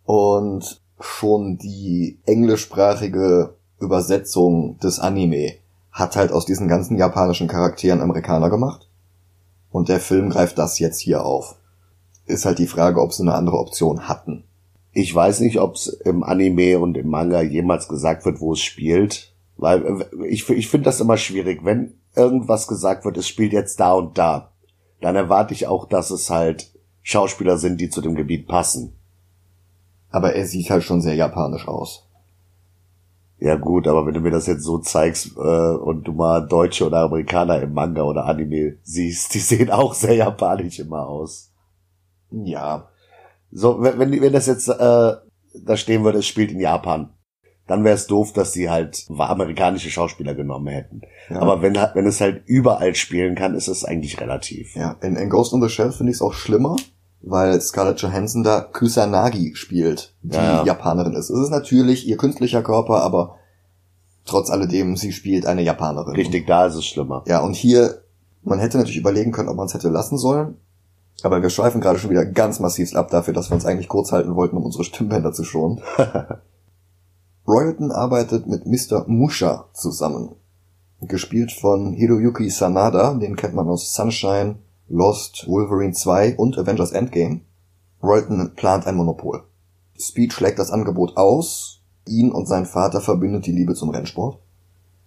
Und 0.05 0.81
schon 1.00 1.57
die 1.57 2.19
englischsprachige 2.25 3.55
Übersetzung 3.79 4.77
des 4.79 5.00
Anime 5.00 5.55
hat 5.91 6.15
halt 6.15 6.31
aus 6.31 6.45
diesen 6.45 6.67
ganzen 6.67 6.98
japanischen 6.98 7.48
Charakteren 7.48 8.01
Amerikaner 8.01 8.50
gemacht. 8.50 8.89
Und 9.69 9.89
der 9.89 10.00
Film 10.00 10.29
greift 10.29 10.57
das 10.57 10.79
jetzt 10.79 11.00
hier 11.00 11.25
auf. 11.25 11.55
Ist 12.25 12.45
halt 12.45 12.60
die 12.60 12.67
Frage, 12.67 13.01
ob 13.01 13.13
sie 13.13 13.24
eine 13.24 13.33
andere 13.36 13.57
Option 13.57 14.07
hatten. 14.07 14.45
Ich 14.91 15.13
weiß 15.13 15.41
nicht, 15.41 15.60
ob 15.60 15.75
es 15.75 15.88
im 15.88 16.24
Anime 16.24 16.79
und 16.79 16.95
im 16.95 17.10
Manga 17.10 17.41
jemals 17.41 17.88
gesagt 17.88 18.25
wird, 18.25 18.39
wo 18.39 18.53
es 18.53 18.62
spielt. 18.62 19.33
Weil 19.57 19.86
äh, 19.86 20.27
ich, 20.27 20.48
ich 20.50 20.67
finde 20.69 20.86
das 20.86 21.01
immer 21.01 21.17
schwierig. 21.17 21.65
Wenn 21.65 21.95
irgendwas 22.15 22.67
gesagt 22.67 23.05
wird, 23.05 23.17
es 23.17 23.27
spielt 23.27 23.53
jetzt 23.53 23.79
da 23.79 23.93
und 23.93 24.17
da, 24.17 24.51
dann 25.01 25.15
erwarte 25.15 25.53
ich 25.53 25.67
auch, 25.67 25.88
dass 25.88 26.12
es 26.12 26.29
halt 26.29 26.72
Schauspieler 27.01 27.58
sind, 27.58 27.82
die 27.82 27.89
zu 27.89 28.01
dem 28.01 28.15
Gebiet 28.15 28.48
passen. 28.48 28.96
Aber 30.10 30.34
er 30.34 30.46
sieht 30.46 30.70
halt 30.70 30.84
schon 30.84 31.01
sehr 31.01 31.15
japanisch 31.15 31.67
aus. 31.67 32.08
Ja 33.39 33.55
gut, 33.55 33.88
aber 33.88 34.05
wenn 34.05 34.13
du 34.13 34.22
mir 34.22 34.32
das 34.32 34.48
jetzt 34.48 34.63
so 34.63 34.77
zeigst 34.77 35.36
äh, 35.36 35.39
und 35.39 36.03
du 36.08 36.13
mal 36.13 36.48
Deutsche 36.48 36.86
oder 36.86 37.00
Amerikaner 37.01 37.62
im 37.62 37.74
Manga 37.74 38.03
oder 38.03 38.25
Anime 38.25 38.77
siehst, 38.84 39.34
die 39.34 39.39
sehen 39.39 39.70
auch 39.70 39.93
sehr 39.93 40.15
japanisch 40.15 40.79
immer 40.79 41.08
aus. 41.08 41.51
Ja. 42.32 42.88
So, 43.51 43.82
wenn, 43.82 44.00
wenn 44.00 44.34
das 44.34 44.48
jetzt 44.48 44.70
äh, 44.70 45.13
da 45.53 45.77
stehen 45.77 46.03
würde, 46.03 46.20
es 46.20 46.27
spielt 46.27 46.51
in 46.51 46.60
Japan, 46.60 47.10
dann 47.67 47.84
wäre 47.84 47.96
es 47.96 48.08
doof, 48.08 48.34
dass 48.34 48.51
sie 48.51 48.70
halt 48.70 49.05
amerikanische 49.17 49.89
Schauspieler 49.89 50.36
genommen 50.36 50.67
hätten. 50.67 51.01
ja. 51.29 51.39
Aber 51.39 51.62
wenn, 51.62 51.75
wenn 51.75 52.05
es 52.05 52.20
halt 52.20 52.43
überall 52.46 52.93
spielen 52.96 53.36
kann, 53.36 53.55
ist 53.55 53.67
es 53.67 53.86
eigentlich 53.86 54.20
relativ. 54.20 54.75
Ja, 54.75 54.98
in, 55.01 55.15
in 55.15 55.29
Ghost 55.29 55.53
in 55.53 55.62
the 55.62 55.70
Shell 55.70 55.91
finde 55.91 56.12
ich 56.12 56.17
es 56.17 56.22
auch 56.22 56.34
schlimmer, 56.34 56.75
weil 57.22 57.60
Scarlett 57.62 58.01
Johansson 58.01 58.43
da 58.43 58.60
Kusanagi 58.62 59.55
spielt, 59.55 60.13
die 60.24 60.36
Ja, 60.36 60.58
ja. 60.58 60.65
Japanerin 60.65 61.13
ist. 61.13 61.29
Es 61.29 61.39
ist 61.39 61.51
natürlich 61.51 62.05
ihr 62.08 62.17
künstlicher 62.17 62.62
Körper, 62.63 63.01
aber 63.01 63.38
trotz 64.25 64.50
alledem, 64.50 64.98
sie 64.98 65.13
spielt 65.13 65.46
eine 65.46 65.62
Japanerin. 65.63 66.15
Richtig, 66.15 66.46
da 66.48 66.65
ist 66.65 66.75
es 66.75 66.86
schlimmer. 66.86 67.24
Ja, 67.27 67.39
und 67.39 67.55
hier, 67.55 68.01
man 68.43 68.60
hätte 68.60 68.77
natürlich 68.77 69.00
überlegen 69.00 69.32
können, 69.32 69.48
ob 69.50 69.55
man 69.55 69.67
es 69.67 69.74
hätte 69.74 69.89
lassen 69.89 70.17
sollen. 70.17 70.58
Aber 71.22 71.41
wir 71.41 71.50
schweifen 71.50 71.79
gerade 71.79 72.00
schon 72.00 72.10
wieder 72.10 72.25
ganz 72.25 72.60
massiv 72.60 72.93
ab 72.96 73.10
dafür, 73.10 73.34
dass 73.34 73.50
wir 73.50 73.55
uns 73.55 73.65
eigentlich 73.65 73.88
kurz 73.88 74.12
halten 74.12 74.36
wollten, 74.36 74.58
um 74.58 74.63
unsere 74.63 74.84
Stimmbänder 74.84 75.32
zu 75.32 75.46
schonen. 75.46 75.82
Royalton 77.45 77.91
arbeitet 77.91 78.47
mit 78.47 78.65
Mr. 78.65 79.03
Musha 79.07 79.65
zusammen. 79.73 80.35
Gespielt 81.01 81.51
von 81.51 81.91
Hiroyuki 81.91 82.50
Sanada, 82.50 83.13
den 83.15 83.35
kennt 83.35 83.53
man 83.53 83.67
aus 83.67 83.93
Sunshine, 83.93 84.59
Lost, 84.88 85.45
Wolverine 85.47 85.91
2 85.91 86.38
und 86.38 86.57
Avengers 86.57 86.93
Endgame. 86.93 87.41
Royalton 88.01 88.53
plant 88.55 88.88
ein 88.88 88.95
Monopol. 88.95 89.43
Speed 90.00 90.31
schlägt 90.31 90.57
das 90.57 90.71
Angebot 90.71 91.17
aus, 91.17 91.81
ihn 92.07 92.31
und 92.31 92.47
sein 92.47 92.65
Vater 92.65 93.01
verbindet 93.01 93.45
die 93.45 93.51
Liebe 93.51 93.73
zum 93.73 93.89
Rennsport. 93.89 94.39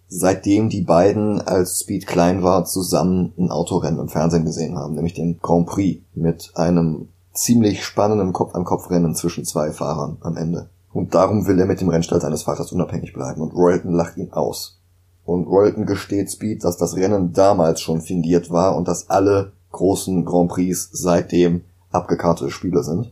Seitdem 0.07 0.69
die 0.69 0.81
beiden, 0.81 1.41
als 1.41 1.81
Speed 1.81 2.05
klein 2.05 2.43
war, 2.43 2.65
zusammen 2.65 3.33
ein 3.37 3.49
Autorennen 3.49 3.99
im 3.99 4.09
Fernsehen 4.09 4.45
gesehen 4.45 4.77
haben, 4.77 4.93
nämlich 4.93 5.15
den 5.15 5.39
Grand 5.39 5.65
Prix 5.65 6.03
mit 6.13 6.51
einem 6.55 7.09
ziemlich 7.33 7.83
spannenden 7.83 8.31
Kopf-an-Kopf-Rennen 8.31 9.15
zwischen 9.15 9.43
zwei 9.43 9.71
Fahrern 9.71 10.17
am 10.21 10.37
Ende. 10.37 10.69
Und 10.97 11.13
darum 11.13 11.45
will 11.45 11.59
er 11.59 11.67
mit 11.67 11.79
dem 11.79 11.89
Rennstall 11.89 12.19
seines 12.19 12.41
Vaters 12.41 12.71
unabhängig 12.71 13.13
bleiben 13.13 13.39
und 13.39 13.53
Royalton 13.53 13.93
lacht 13.93 14.17
ihn 14.17 14.33
aus. 14.33 14.79
Und 15.25 15.45
Royalton 15.45 15.85
gesteht 15.85 16.31
Speed, 16.31 16.63
dass 16.63 16.75
das 16.77 16.95
Rennen 16.95 17.33
damals 17.33 17.81
schon 17.81 18.01
fingiert 18.01 18.49
war 18.49 18.75
und 18.75 18.87
dass 18.87 19.07
alle 19.07 19.51
großen 19.73 20.25
Grand 20.25 20.49
Prix 20.49 20.89
seitdem 20.91 21.61
abgekartete 21.91 22.49
Spiele 22.49 22.81
sind. 22.81 23.11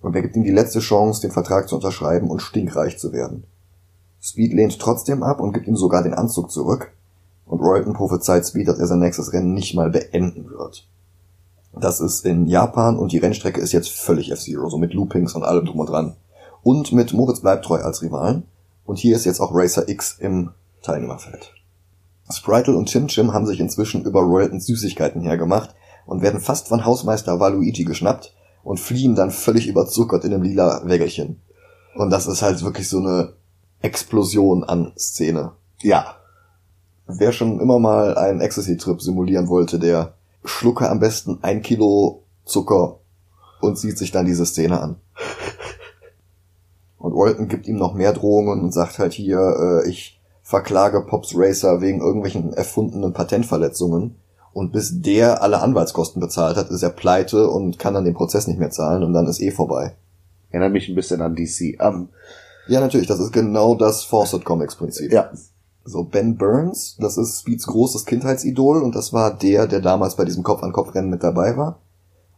Und 0.00 0.16
er 0.16 0.22
gibt 0.22 0.36
ihm 0.36 0.44
die 0.44 0.50
letzte 0.50 0.78
Chance, 0.78 1.20
den 1.20 1.32
Vertrag 1.32 1.68
zu 1.68 1.74
unterschreiben 1.74 2.30
und 2.30 2.40
stinkreich 2.40 2.96
zu 2.96 3.12
werden. 3.12 3.44
Speed 4.22 4.54
lehnt 4.54 4.78
trotzdem 4.78 5.22
ab 5.22 5.40
und 5.40 5.52
gibt 5.52 5.68
ihm 5.68 5.76
sogar 5.76 6.02
den 6.02 6.14
Anzug 6.14 6.50
zurück. 6.50 6.92
Und 7.44 7.60
Royalton 7.60 7.92
prophezeit 7.92 8.46
Speed, 8.46 8.68
dass 8.68 8.78
er 8.78 8.86
sein 8.86 9.00
nächstes 9.00 9.34
Rennen 9.34 9.52
nicht 9.52 9.74
mal 9.74 9.90
beenden 9.90 10.48
wird. 10.48 10.88
Das 11.78 12.00
ist 12.00 12.24
in 12.24 12.46
Japan 12.46 12.96
und 12.96 13.12
die 13.12 13.18
Rennstrecke 13.18 13.60
ist 13.60 13.72
jetzt 13.72 13.90
völlig 13.90 14.30
F-Zero, 14.32 14.70
so 14.70 14.78
mit 14.78 14.94
Loopings 14.94 15.34
und 15.34 15.42
allem 15.42 15.66
drum 15.66 15.80
und 15.80 15.90
dran. 15.90 16.16
Und 16.66 16.90
mit 16.90 17.12
Moritz 17.12 17.42
Bleibtreu 17.42 17.78
als 17.78 18.02
Rivalen. 18.02 18.42
Und 18.84 18.98
hier 18.98 19.14
ist 19.14 19.24
jetzt 19.24 19.38
auch 19.38 19.54
Racer 19.54 19.88
X 19.88 20.16
im 20.18 20.50
Teilnehmerfeld. 20.82 21.54
Spritel 22.28 22.74
und 22.74 22.88
Chim 22.88 23.06
Chim 23.06 23.32
haben 23.32 23.46
sich 23.46 23.60
inzwischen 23.60 24.02
über 24.02 24.22
Royaltons 24.22 24.66
Süßigkeiten 24.66 25.22
hergemacht 25.22 25.76
und 26.06 26.22
werden 26.22 26.40
fast 26.40 26.66
von 26.66 26.84
Hausmeister 26.84 27.38
Waluigi 27.38 27.84
geschnappt 27.84 28.34
und 28.64 28.80
fliehen 28.80 29.14
dann 29.14 29.30
völlig 29.30 29.68
überzuckert 29.68 30.24
in 30.24 30.34
einem 30.34 30.42
lila 30.42 30.82
Wägelchen. 30.84 31.40
Und 31.94 32.10
das 32.10 32.26
ist 32.26 32.42
halt 32.42 32.60
wirklich 32.64 32.88
so 32.88 32.98
eine 32.98 33.34
Explosion 33.80 34.64
an 34.64 34.92
Szene. 34.98 35.52
Ja. 35.82 36.16
Wer 37.06 37.30
schon 37.30 37.60
immer 37.60 37.78
mal 37.78 38.18
einen 38.18 38.40
Ecstasy-Trip 38.40 39.00
simulieren 39.00 39.46
wollte, 39.46 39.78
der 39.78 40.14
schlucke 40.44 40.90
am 40.90 40.98
besten 40.98 41.38
ein 41.42 41.62
Kilo 41.62 42.24
Zucker 42.44 42.98
und 43.60 43.78
sieht 43.78 43.98
sich 43.98 44.10
dann 44.10 44.26
diese 44.26 44.46
Szene 44.46 44.80
an. 44.80 44.96
Und 47.06 47.14
Walton 47.14 47.46
gibt 47.46 47.68
ihm 47.68 47.76
noch 47.76 47.94
mehr 47.94 48.12
Drohungen 48.12 48.60
und 48.60 48.74
sagt 48.74 48.98
halt 48.98 49.12
hier, 49.12 49.38
äh, 49.38 49.88
ich 49.88 50.20
verklage 50.42 51.02
Pops 51.02 51.34
Racer 51.36 51.80
wegen 51.80 52.00
irgendwelchen 52.00 52.52
erfundenen 52.52 53.12
Patentverletzungen. 53.12 54.16
Und 54.52 54.72
bis 54.72 55.02
der 55.02 55.40
alle 55.40 55.62
Anwaltskosten 55.62 56.18
bezahlt 56.18 56.56
hat, 56.56 56.68
ist 56.70 56.82
er 56.82 56.90
pleite 56.90 57.48
und 57.48 57.78
kann 57.78 57.94
dann 57.94 58.04
den 58.04 58.14
Prozess 58.14 58.48
nicht 58.48 58.58
mehr 58.58 58.70
zahlen 58.70 59.04
und 59.04 59.12
dann 59.12 59.28
ist 59.28 59.40
eh 59.40 59.52
vorbei. 59.52 59.94
Erinnert 60.50 60.72
mich 60.72 60.88
ein 60.88 60.96
bisschen 60.96 61.22
an 61.22 61.36
DC. 61.36 61.80
Um, 61.80 62.08
ja, 62.66 62.80
natürlich, 62.80 63.06
das 63.06 63.20
ist 63.20 63.32
genau 63.32 63.76
das 63.76 64.02
Fawcett 64.02 64.44
Comics 64.44 64.74
Prinzip. 64.74 65.12
ja. 65.12 65.30
So, 65.84 66.02
Ben 66.02 66.36
Burns, 66.36 66.96
das 66.98 67.16
ist 67.16 67.38
Speeds 67.38 67.68
großes 67.68 68.04
Kindheitsidol 68.04 68.82
und 68.82 68.96
das 68.96 69.12
war 69.12 69.32
der, 69.32 69.68
der 69.68 69.78
damals 69.78 70.16
bei 70.16 70.24
diesem 70.24 70.42
Kopf-an-Kopf-Rennen 70.42 71.10
mit 71.10 71.22
dabei 71.22 71.56
war. 71.56 71.78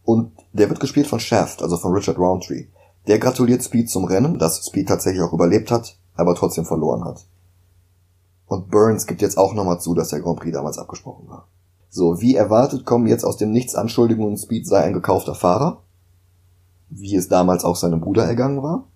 Und 0.03 0.33
der 0.53 0.69
wird 0.69 0.79
gespielt 0.79 1.07
von 1.07 1.19
Shaft, 1.19 1.63
also 1.63 1.75
von 1.77 1.91
Richard 1.93 2.19
Roundtree. 2.19 2.65
Der 3.07 3.19
gratuliert 3.19 3.63
Speed 3.63 3.89
zum 3.89 4.05
Rennen, 4.05 4.37
das 4.37 4.65
Speed 4.65 4.87
tatsächlich 4.87 5.23
auch 5.23 5.33
überlebt 5.33 5.71
hat, 5.71 5.97
aber 6.15 6.35
trotzdem 6.35 6.65
verloren 6.65 7.05
hat. 7.05 7.25
Und 8.45 8.69
Burns 8.69 9.05
gibt 9.05 9.21
jetzt 9.21 9.37
auch 9.37 9.53
nochmal 9.53 9.79
zu, 9.79 9.93
dass 9.93 10.09
der 10.09 10.21
Grand 10.21 10.39
Prix 10.39 10.53
damals 10.53 10.77
abgesprochen 10.77 11.27
war. 11.29 11.47
So, 11.89 12.21
wie 12.21 12.35
erwartet 12.35 12.85
kommen 12.85 13.07
jetzt 13.07 13.23
aus 13.23 13.37
dem 13.37 13.51
Nichts 13.51 13.75
Anschuldigungen, 13.75 14.37
Speed 14.37 14.67
sei 14.67 14.83
ein 14.83 14.93
gekaufter 14.93 15.35
Fahrer. 15.35 15.81
Wie 16.89 17.15
es 17.15 17.27
damals 17.27 17.63
auch 17.63 17.75
seinem 17.75 18.01
Bruder 18.01 18.25
ergangen 18.25 18.61
war. 18.61 18.87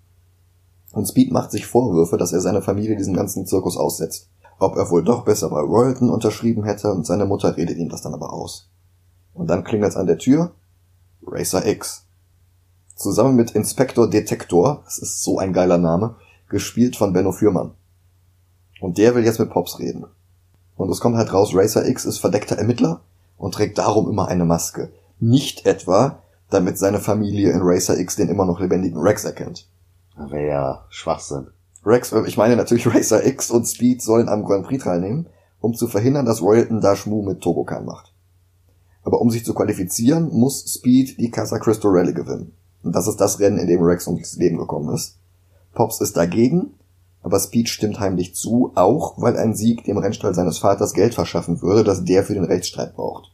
Und 0.91 1.07
Speed 1.07 1.31
macht 1.31 1.51
sich 1.51 1.65
Vorwürfe, 1.65 2.17
dass 2.17 2.33
er 2.33 2.41
seine 2.41 2.62
Familie 2.62 2.95
diesem 2.95 3.15
ganzen 3.15 3.48
Zirkus 3.48 3.77
aussetzt. 3.77 4.29
Ob 4.60 4.75
er 4.75 4.89
wohl 4.89 5.03
doch 5.03 5.25
besser 5.25 5.50
bei 5.50 5.60
Royalton 5.60 6.10
unterschrieben 6.10 6.63
hätte 6.63 6.91
und 6.91 7.05
seine 7.05 7.25
Mutter 7.25 7.57
redet 7.57 7.77
ihm 7.77 7.89
das 7.89 8.01
dann 8.01 8.13
aber 8.13 8.31
aus. 8.31 8.69
Und 9.33 9.50
dann 9.50 9.63
klingelt's 9.63 9.95
an 9.95 10.07
der 10.07 10.19
Tür. 10.19 10.51
Racer 11.25 11.65
X. 11.65 12.02
Zusammen 12.95 13.35
mit 13.35 13.51
Inspektor 13.51 14.09
Detektor, 14.09 14.81
das 14.85 14.97
ist 14.97 15.23
so 15.23 15.39
ein 15.39 15.53
geiler 15.53 15.77
Name, 15.77 16.15
gespielt 16.50 16.95
von 16.95 17.13
Benno 17.13 17.31
Fürmann. 17.31 17.71
Und 18.81 18.97
der 18.97 19.15
will 19.15 19.25
jetzt 19.25 19.39
mit 19.39 19.50
Pops 19.50 19.79
reden. 19.79 20.05
Und 20.75 20.89
es 20.89 21.00
kommt 21.00 21.15
halt 21.15 21.33
raus, 21.33 21.51
Racer 21.53 21.88
X 21.88 22.05
ist 22.05 22.19
verdeckter 22.19 22.57
Ermittler 22.57 23.01
und 23.38 23.53
trägt 23.53 23.77
darum 23.77 24.09
immer 24.09 24.27
eine 24.27 24.45
Maske. 24.45 24.91
Nicht 25.19 25.65
etwa, 25.65 26.19
damit 26.50 26.77
seine 26.77 27.00
Familie 27.00 27.51
in 27.51 27.62
Racer 27.62 27.97
X 27.97 28.15
den 28.15 28.29
immer 28.29 28.45
noch 28.45 28.59
lebendigen 28.59 29.00
Rex 29.00 29.23
erkennt. 29.23 29.67
Wäre 30.15 30.47
ja 30.47 30.85
Schwachsinn. 30.89 31.47
Rex, 31.85 32.12
äh, 32.12 32.23
ich 32.27 32.38
meine 32.38 32.55
natürlich 32.55 32.88
Racer 32.93 33.25
X 33.25 33.51
und 33.51 33.65
Speed 33.65 34.01
sollen 34.01 34.29
am 34.29 34.43
Grand 34.43 34.65
Prix 34.65 34.83
teilnehmen, 34.83 35.27
um 35.59 35.73
zu 35.73 35.88
verhindern, 35.88 36.25
dass 36.25 36.41
Royalton 36.41 36.81
da 36.81 36.95
Schmu 36.95 37.21
mit 37.21 37.41
Togokan 37.41 37.85
macht. 37.85 38.13
Aber 39.03 39.21
um 39.21 39.29
sich 39.29 39.43
zu 39.43 39.53
qualifizieren, 39.53 40.29
muss 40.31 40.73
Speed 40.73 41.19
die 41.19 41.31
Casa 41.31 41.59
Cristo 41.59 41.89
Rally 41.89 42.13
gewinnen. 42.13 42.53
Und 42.84 42.96
das 42.96 43.08
ist 43.08 43.18
das 43.18 43.40
Rennen, 43.40 43.58
in 43.58 43.68
dem 43.68 43.82
Rex 43.82 44.08
ums 44.08 44.36
Leben 44.36 44.58
gekommen 44.58 44.94
ist. 44.94 45.18
Pops 45.74 46.02
ist 46.02 46.18
dagegen, 46.18 46.74
aber 47.24 47.40
Speed 47.40 47.70
stimmt 47.70 48.00
heimlich 48.00 48.36
zu, 48.36 48.72
auch 48.75 49.16
weil 49.18 49.38
ein 49.38 49.56
Sieg 49.56 49.86
dem 49.86 49.98
Rennstall 49.98 50.36
seines 50.36 50.58
Vaters 50.58 50.94
Geld 50.94 51.16
verschaffen 51.16 51.62
würde, 51.62 51.84
das 51.84 52.04
der 52.04 52.24
für 52.24 52.34
den 52.34 52.44
Rechtsstreit 52.44 52.96
braucht. 52.96 53.32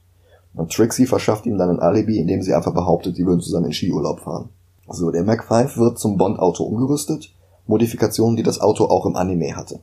Und 0.53 0.71
Trixie 0.71 1.05
verschafft 1.05 1.45
ihm 1.45 1.57
dann 1.57 1.69
ein 1.69 1.79
Alibi, 1.79 2.19
indem 2.19 2.41
sie 2.41 2.53
einfach 2.53 2.73
behauptet, 2.73 3.15
sie 3.15 3.25
würden 3.25 3.41
zusammen 3.41 3.67
in 3.67 3.73
Skiurlaub 3.73 4.19
fahren. 4.21 4.49
So, 4.89 5.11
der 5.11 5.23
Mac 5.23 5.43
5 5.43 5.77
wird 5.77 5.99
zum 5.99 6.17
Bond-Auto 6.17 6.63
umgerüstet, 6.63 7.33
Modifikationen, 7.67 8.35
die 8.35 8.43
das 8.43 8.59
Auto 8.59 8.85
auch 8.85 9.05
im 9.05 9.15
Anime 9.15 9.55
hatte. 9.55 9.79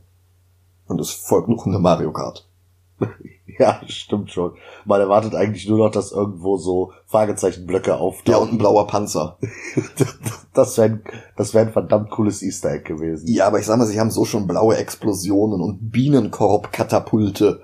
Und 0.89 1.01
es 1.01 1.11
folgt 1.11 1.49
noch 1.49 1.67
eine 1.67 1.79
Mario 1.79 2.13
Kart. 2.13 2.46
Ja, 3.59 3.81
stimmt 3.87 4.31
schon. 4.31 4.53
Man 4.85 5.00
erwartet 5.00 5.35
eigentlich 5.35 5.67
nur 5.67 5.79
noch, 5.79 5.91
dass 5.91 6.12
irgendwo 6.12 6.59
so 6.59 6.93
Fragezeichenblöcke 7.07 7.91
Ja, 7.91 7.97
und 7.97 8.03
auftauchen. 8.03 8.50
ein 8.50 8.59
blauer 8.59 8.87
Panzer. 8.87 9.38
das 10.53 10.76
wäre 10.76 11.00
das 11.37 11.55
wär 11.55 11.62
ein 11.62 11.73
verdammt 11.73 12.11
cooles 12.11 12.43
Easter 12.43 12.73
Egg 12.73 12.85
gewesen. 12.85 13.26
Ja, 13.29 13.47
aber 13.47 13.59
ich 13.59 13.65
sag 13.67 13.79
mal, 13.79 13.87
sie 13.87 13.99
haben 13.99 14.11
so 14.11 14.25
schon 14.26 14.47
blaue 14.47 14.76
Explosionen 14.76 15.62
und 15.62 15.91
Bienenkorb-Katapulte, 15.91 17.62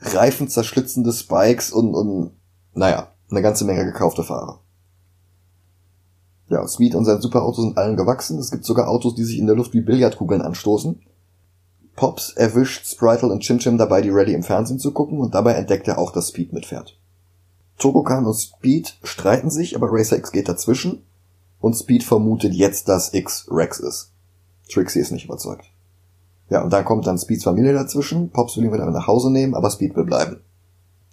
reifenzerschlitzende 0.00 1.12
Spikes 1.12 1.72
und, 1.72 1.94
und, 1.94 2.32
naja, 2.74 3.12
eine 3.30 3.40
ganze 3.40 3.64
Menge 3.64 3.84
gekaufte 3.86 4.24
Fahrer. 4.24 4.60
Ja, 6.50 6.68
Speed 6.68 6.94
und 6.94 7.06
sein 7.06 7.22
Superauto 7.22 7.62
sind 7.62 7.78
allen 7.78 7.96
gewachsen. 7.96 8.38
Es 8.38 8.50
gibt 8.50 8.66
sogar 8.66 8.88
Autos, 8.88 9.14
die 9.14 9.24
sich 9.24 9.38
in 9.38 9.46
der 9.46 9.56
Luft 9.56 9.72
wie 9.72 9.80
Billardkugeln 9.80 10.42
anstoßen. 10.42 11.00
Pops 11.96 12.30
erwischt 12.30 12.86
Spritle 12.86 13.28
und 13.28 13.40
Chim 13.40 13.58
Chim 13.58 13.78
dabei, 13.78 14.02
die 14.02 14.10
Rallye 14.10 14.34
im 14.34 14.42
Fernsehen 14.42 14.78
zu 14.78 14.92
gucken 14.92 15.18
und 15.18 15.34
dabei 15.34 15.52
entdeckt 15.52 15.88
er 15.88 15.98
auch, 15.98 16.10
dass 16.10 16.28
Speed 16.28 16.52
mitfährt. 16.52 16.98
Togokan 17.78 18.26
und 18.26 18.34
Speed 18.34 18.98
streiten 19.02 19.50
sich, 19.50 19.76
aber 19.76 19.88
Racer 19.90 20.16
X 20.16 20.32
geht 20.32 20.48
dazwischen 20.48 21.02
und 21.60 21.74
Speed 21.74 22.04
vermutet 22.04 22.54
jetzt, 22.54 22.88
dass 22.88 23.14
X 23.14 23.48
Rex 23.50 23.80
ist. 23.80 24.12
Trixie 24.70 25.00
ist 25.00 25.12
nicht 25.12 25.26
überzeugt. 25.26 25.66
Ja, 26.50 26.62
und 26.62 26.72
dann 26.72 26.84
kommt 26.84 27.06
dann 27.06 27.18
Speeds 27.18 27.44
Familie 27.44 27.72
dazwischen. 27.72 28.30
Pops 28.30 28.56
will 28.56 28.64
ihn 28.64 28.72
wieder 28.72 28.90
nach 28.90 29.06
Hause 29.06 29.30
nehmen, 29.30 29.54
aber 29.54 29.70
Speed 29.70 29.96
will 29.96 30.04
bleiben. 30.04 30.40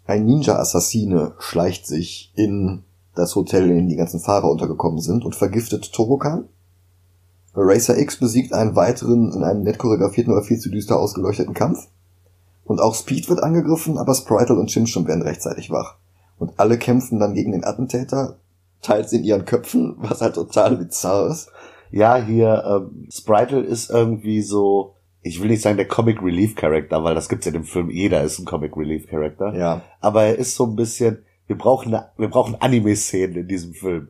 Ein 0.06 0.26
Ninja-Assassine 0.26 1.36
schleicht 1.40 1.88
sich 1.88 2.32
in 2.36 2.84
das 3.16 3.36
Hotel, 3.36 3.70
in 3.70 3.76
dem 3.78 3.88
die 3.88 3.96
ganzen 3.96 4.20
Fahrer 4.20 4.50
untergekommen 4.50 5.00
sind 5.00 5.24
und 5.24 5.36
vergiftet 5.36 5.94
Togokan. 5.94 6.50
Racer 7.54 7.98
X 7.98 8.18
besiegt 8.18 8.54
einen 8.54 8.76
weiteren 8.76 9.32
in 9.34 9.44
einem 9.44 9.64
nett 9.64 9.78
choreografierten 9.78 10.32
oder 10.34 10.44
viel 10.44 10.60
zu 10.60 10.70
düster 10.70 10.98
ausgeleuchteten 11.00 11.54
Kampf. 11.54 11.88
Und 12.64 12.80
auch 12.80 12.96
Speed 12.96 13.28
wird 13.30 13.44
angegriffen, 13.44 13.98
aber 13.98 14.14
Spritle 14.14 14.56
und 14.56 14.68
Chimchum 14.70 15.08
werden 15.08 15.24
rechtzeitig 15.24 15.70
wach. 15.72 15.96
Und 16.38 16.54
alle 16.58 16.78
kämpfen 16.78 17.20
dann 17.20 17.34
gegen 17.34 17.52
den 17.52 17.64
Attentäter, 17.66 18.38
teils 18.82 19.12
in 19.14 19.24
ihren 19.24 19.46
Köpfen, 19.46 19.96
was 20.00 20.22
halt 20.22 20.36
total 20.36 20.78
bizarr 20.78 21.30
ist. 21.30 21.50
Ja, 21.92 22.16
hier, 22.16 22.64
ähm, 22.66 23.08
Spritle 23.12 23.60
ist 23.62 23.90
irgendwie 23.90 24.42
so, 24.42 24.96
ich 25.22 25.42
will 25.42 25.50
nicht 25.50 25.62
sagen 25.62 25.76
der 25.78 25.88
Comic 25.90 26.22
Relief 26.24 26.56
Character, 26.56 27.04
weil 27.04 27.16
das 27.16 27.28
gibt's 27.28 27.46
ja 27.46 27.50
in 27.50 27.56
dem 27.62 27.64
Film, 27.66 27.90
jeder 27.90 28.22
ist 28.24 28.40
ein 28.40 28.46
Comic 28.46 28.78
Relief 28.78 29.08
Character. 29.08 29.54
Ja. 29.54 29.82
Aber 30.00 30.24
er 30.24 30.38
ist 30.38 30.56
so 30.56 30.66
ein 30.66 30.76
bisschen, 30.78 31.24
wir 31.48 31.58
brauchen, 31.58 31.94
eine- 31.94 32.08
wir 32.18 32.30
brauchen 32.30 32.56
Anime-Szenen 32.60 33.36
in 33.36 33.48
diesem 33.50 33.74
Film. 33.74 34.08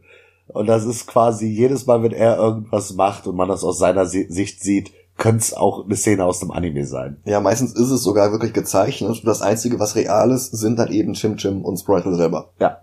Und 0.48 0.67
das 0.67 0.86
ist 0.86 1.07
quasi 1.07 1.48
jedes 1.48 1.86
Mal, 1.86 2.03
wenn 2.03 2.12
er 2.12 2.38
irgendwas 2.38 2.93
macht 2.93 3.27
und 3.27 3.36
man 3.36 3.48
das 3.48 3.63
aus 3.63 3.79
seiner 3.79 4.05
Si- 4.05 4.27
Sicht 4.29 4.62
sieht, 4.62 4.91
könnte 5.17 5.39
es 5.39 5.53
auch 5.53 5.86
eine 5.86 5.95
Szene 5.95 6.25
aus 6.25 6.39
dem 6.39 6.51
Anime 6.51 6.86
sein. 6.86 7.21
Ja, 7.25 7.39
meistens 7.39 7.74
ist 7.74 7.91
es 7.91 8.03
sogar 8.03 8.31
wirklich 8.31 8.53
gezeichnet. 8.53 9.12
Und 9.12 9.25
das 9.27 9.41
Einzige, 9.41 9.79
was 9.79 9.95
real 9.95 10.31
ist, 10.31 10.51
sind 10.51 10.79
dann 10.79 10.91
eben 10.91 11.13
Chim 11.13 11.38
Chim 11.38 11.63
und 11.63 11.77
Spritle 11.77 12.15
selber. 12.15 12.51
Ja. 12.60 12.79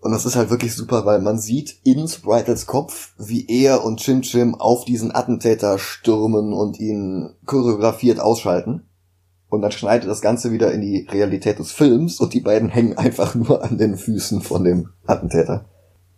Und 0.00 0.12
das 0.12 0.24
ist 0.24 0.34
halt 0.34 0.50
wirklich 0.50 0.74
super, 0.74 1.04
weil 1.04 1.20
man 1.20 1.38
sieht 1.38 1.78
in 1.84 2.08
Spritles 2.08 2.66
Kopf, 2.66 3.12
wie 3.18 3.46
er 3.48 3.84
und 3.84 4.00
Chim 4.00 4.22
Chim 4.22 4.54
auf 4.54 4.84
diesen 4.84 5.14
Attentäter 5.14 5.78
stürmen 5.78 6.52
und 6.52 6.80
ihn 6.80 7.34
choreografiert 7.44 8.18
ausschalten. 8.18 8.88
Und 9.48 9.62
dann 9.62 9.72
schneidet 9.72 10.08
das 10.08 10.22
Ganze 10.22 10.52
wieder 10.52 10.72
in 10.72 10.80
die 10.80 11.06
Realität 11.10 11.58
des 11.58 11.72
Films 11.72 12.18
und 12.20 12.34
die 12.34 12.40
beiden 12.40 12.68
hängen 12.68 12.96
einfach 12.96 13.34
nur 13.34 13.62
an 13.62 13.78
den 13.78 13.96
Füßen 13.96 14.40
von 14.40 14.64
dem 14.64 14.88
Attentäter. 15.06 15.66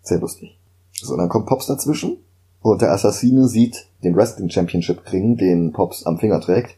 Sehr 0.02 0.20
lustig. 0.20 0.58
So, 1.02 1.16
dann 1.16 1.28
kommt 1.28 1.46
Pops 1.46 1.66
dazwischen 1.66 2.18
und 2.60 2.80
der 2.82 2.92
Assassine 2.92 3.48
sieht 3.48 3.88
den 4.04 4.16
Wrestling 4.16 4.50
Championship 4.50 5.12
Ring, 5.12 5.36
den 5.36 5.72
Pops 5.72 6.06
am 6.06 6.18
Finger 6.18 6.40
trägt 6.40 6.76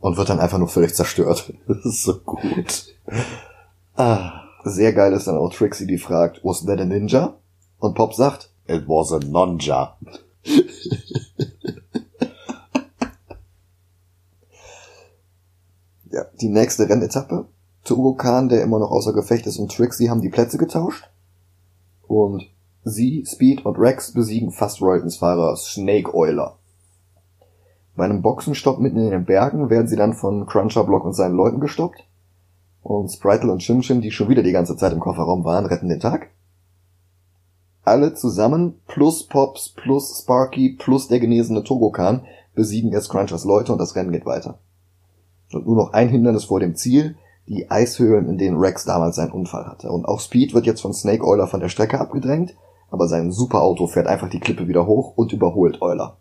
und 0.00 0.16
wird 0.16 0.28
dann 0.28 0.40
einfach 0.40 0.58
nur 0.58 0.68
völlig 0.68 0.94
zerstört. 0.94 1.52
Das 1.66 1.84
ist 1.84 2.02
so 2.02 2.18
gut. 2.18 2.94
Ah. 3.96 4.44
Sehr 4.64 4.92
geil 4.92 5.14
ist 5.14 5.26
dann 5.26 5.38
auch 5.38 5.50
Trixie, 5.50 5.86
die 5.86 5.96
fragt, 5.96 6.44
was 6.44 6.66
that 6.66 6.80
a 6.80 6.84
ninja? 6.84 7.36
Und 7.78 7.94
Pop 7.94 8.12
sagt, 8.12 8.50
It 8.66 8.86
was 8.86 9.12
a 9.12 9.18
nonja. 9.18 9.96
ja, 16.10 16.24
die 16.40 16.48
nächste 16.48 16.88
Rennetappe. 16.88 17.46
Togo 17.84 18.14
Khan, 18.14 18.48
der 18.50 18.62
immer 18.62 18.78
noch 18.78 18.90
außer 18.90 19.12
Gefecht 19.12 19.46
ist, 19.46 19.58
und 19.58 19.74
Trixie 19.74 20.10
haben 20.10 20.20
die 20.20 20.28
Plätze 20.28 20.58
getauscht. 20.58 21.08
Und 22.06 22.49
sie, 22.84 23.24
Speed 23.26 23.64
und 23.64 23.78
Rex 23.78 24.12
besiegen 24.12 24.50
fast 24.50 24.80
Royaltons 24.80 25.16
Fahrer 25.16 25.56
Snake 25.56 26.14
Oiler. 26.14 26.56
Bei 27.96 28.04
einem 28.04 28.22
Boxenstopp 28.22 28.78
mitten 28.78 28.98
in 28.98 29.10
den 29.10 29.24
Bergen 29.24 29.68
werden 29.68 29.88
sie 29.88 29.96
dann 29.96 30.14
von 30.14 30.46
Cruncher 30.46 30.84
Block 30.84 31.04
und 31.04 31.12
seinen 31.12 31.34
Leuten 31.34 31.60
gestoppt. 31.60 32.04
Und 32.82 33.10
Spritle 33.10 33.52
und 33.52 33.58
Chim 33.58 33.82
Chim, 33.82 34.00
die 34.00 34.10
schon 34.10 34.28
wieder 34.28 34.42
die 34.42 34.52
ganze 34.52 34.76
Zeit 34.76 34.92
im 34.92 35.00
Kofferraum 35.00 35.44
waren, 35.44 35.66
retten 35.66 35.88
den 35.88 36.00
Tag. 36.00 36.30
Alle 37.84 38.14
zusammen, 38.14 38.80
plus 38.86 39.26
Pops, 39.26 39.70
plus 39.70 40.20
Sparky, 40.22 40.76
plus 40.78 41.08
der 41.08 41.20
genesene 41.20 41.62
Togokan, 41.62 42.22
besiegen 42.54 42.92
jetzt 42.92 43.08
Crunchers 43.10 43.44
Leute 43.44 43.72
und 43.72 43.78
das 43.78 43.96
Rennen 43.96 44.12
geht 44.12 44.26
weiter. 44.26 44.58
Und 45.52 45.66
nur 45.66 45.76
noch 45.76 45.92
ein 45.92 46.08
Hindernis 46.08 46.44
vor 46.44 46.60
dem 46.60 46.76
Ziel, 46.76 47.16
die 47.48 47.70
Eishöhlen, 47.70 48.28
in 48.28 48.38
denen 48.38 48.58
Rex 48.58 48.84
damals 48.84 49.16
seinen 49.16 49.32
Unfall 49.32 49.66
hatte. 49.66 49.90
Und 49.90 50.06
auch 50.06 50.20
Speed 50.20 50.54
wird 50.54 50.66
jetzt 50.66 50.80
von 50.80 50.94
Snake 50.94 51.26
Euler 51.26 51.48
von 51.48 51.60
der 51.60 51.68
Strecke 51.68 52.00
abgedrängt, 52.00 52.54
aber 52.90 53.08
sein 53.08 53.32
Superauto 53.32 53.86
fährt 53.86 54.06
einfach 54.06 54.28
die 54.28 54.40
Klippe 54.40 54.68
wieder 54.68 54.86
hoch 54.86 55.16
und 55.16 55.32
überholt 55.32 55.80
Euler. 55.80 56.18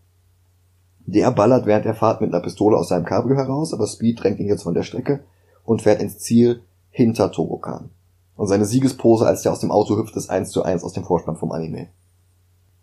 Der 1.05 1.31
ballert 1.31 1.65
während 1.65 1.85
der 1.85 1.95
Fahrt 1.95 2.21
mit 2.21 2.33
einer 2.33 2.43
Pistole 2.43 2.77
aus 2.77 2.89
seinem 2.89 3.05
Cabrio 3.05 3.35
heraus, 3.35 3.73
aber 3.73 3.87
Speed 3.87 4.21
drängt 4.21 4.39
ihn 4.39 4.47
jetzt 4.47 4.63
von 4.63 4.75
der 4.75 4.83
Strecke 4.83 5.21
und 5.63 5.81
fährt 5.81 6.01
ins 6.01 6.19
Ziel 6.19 6.61
hinter 6.91 7.31
Togokan. 7.31 7.89
Und 8.35 8.47
seine 8.47 8.65
Siegespose, 8.65 9.25
als 9.25 9.41
der 9.41 9.51
aus 9.51 9.59
dem 9.59 9.71
Auto 9.71 9.97
hüpft, 9.97 10.15
ist 10.15 10.29
eins 10.29 10.51
zu 10.51 10.63
eins 10.63 10.83
aus 10.83 10.93
dem 10.93 11.03
Vorspann 11.03 11.35
vom 11.35 11.51
Anime. 11.51 11.89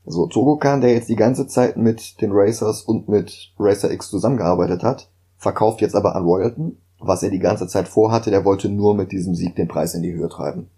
So, 0.04 0.26
Togokan, 0.26 0.80
der 0.80 0.92
jetzt 0.92 1.08
die 1.08 1.16
ganze 1.16 1.46
Zeit 1.46 1.76
mit 1.76 2.20
den 2.20 2.30
Racers 2.32 2.82
und 2.82 3.08
mit 3.08 3.52
Racer 3.58 3.90
X 3.90 4.10
zusammengearbeitet 4.10 4.82
hat, 4.82 5.08
verkauft 5.36 5.80
jetzt 5.80 5.94
aber 5.94 6.14
an 6.14 6.24
Royalton, 6.24 6.76
was 6.98 7.22
er 7.22 7.30
die 7.30 7.38
ganze 7.38 7.66
Zeit 7.66 7.88
vorhatte, 7.88 8.30
der 8.30 8.44
wollte 8.44 8.68
nur 8.68 8.94
mit 8.94 9.12
diesem 9.12 9.34
Sieg 9.34 9.56
den 9.56 9.68
Preis 9.68 9.94
in 9.94 10.02
die 10.02 10.12
Höhe 10.12 10.28
treiben. 10.28 10.70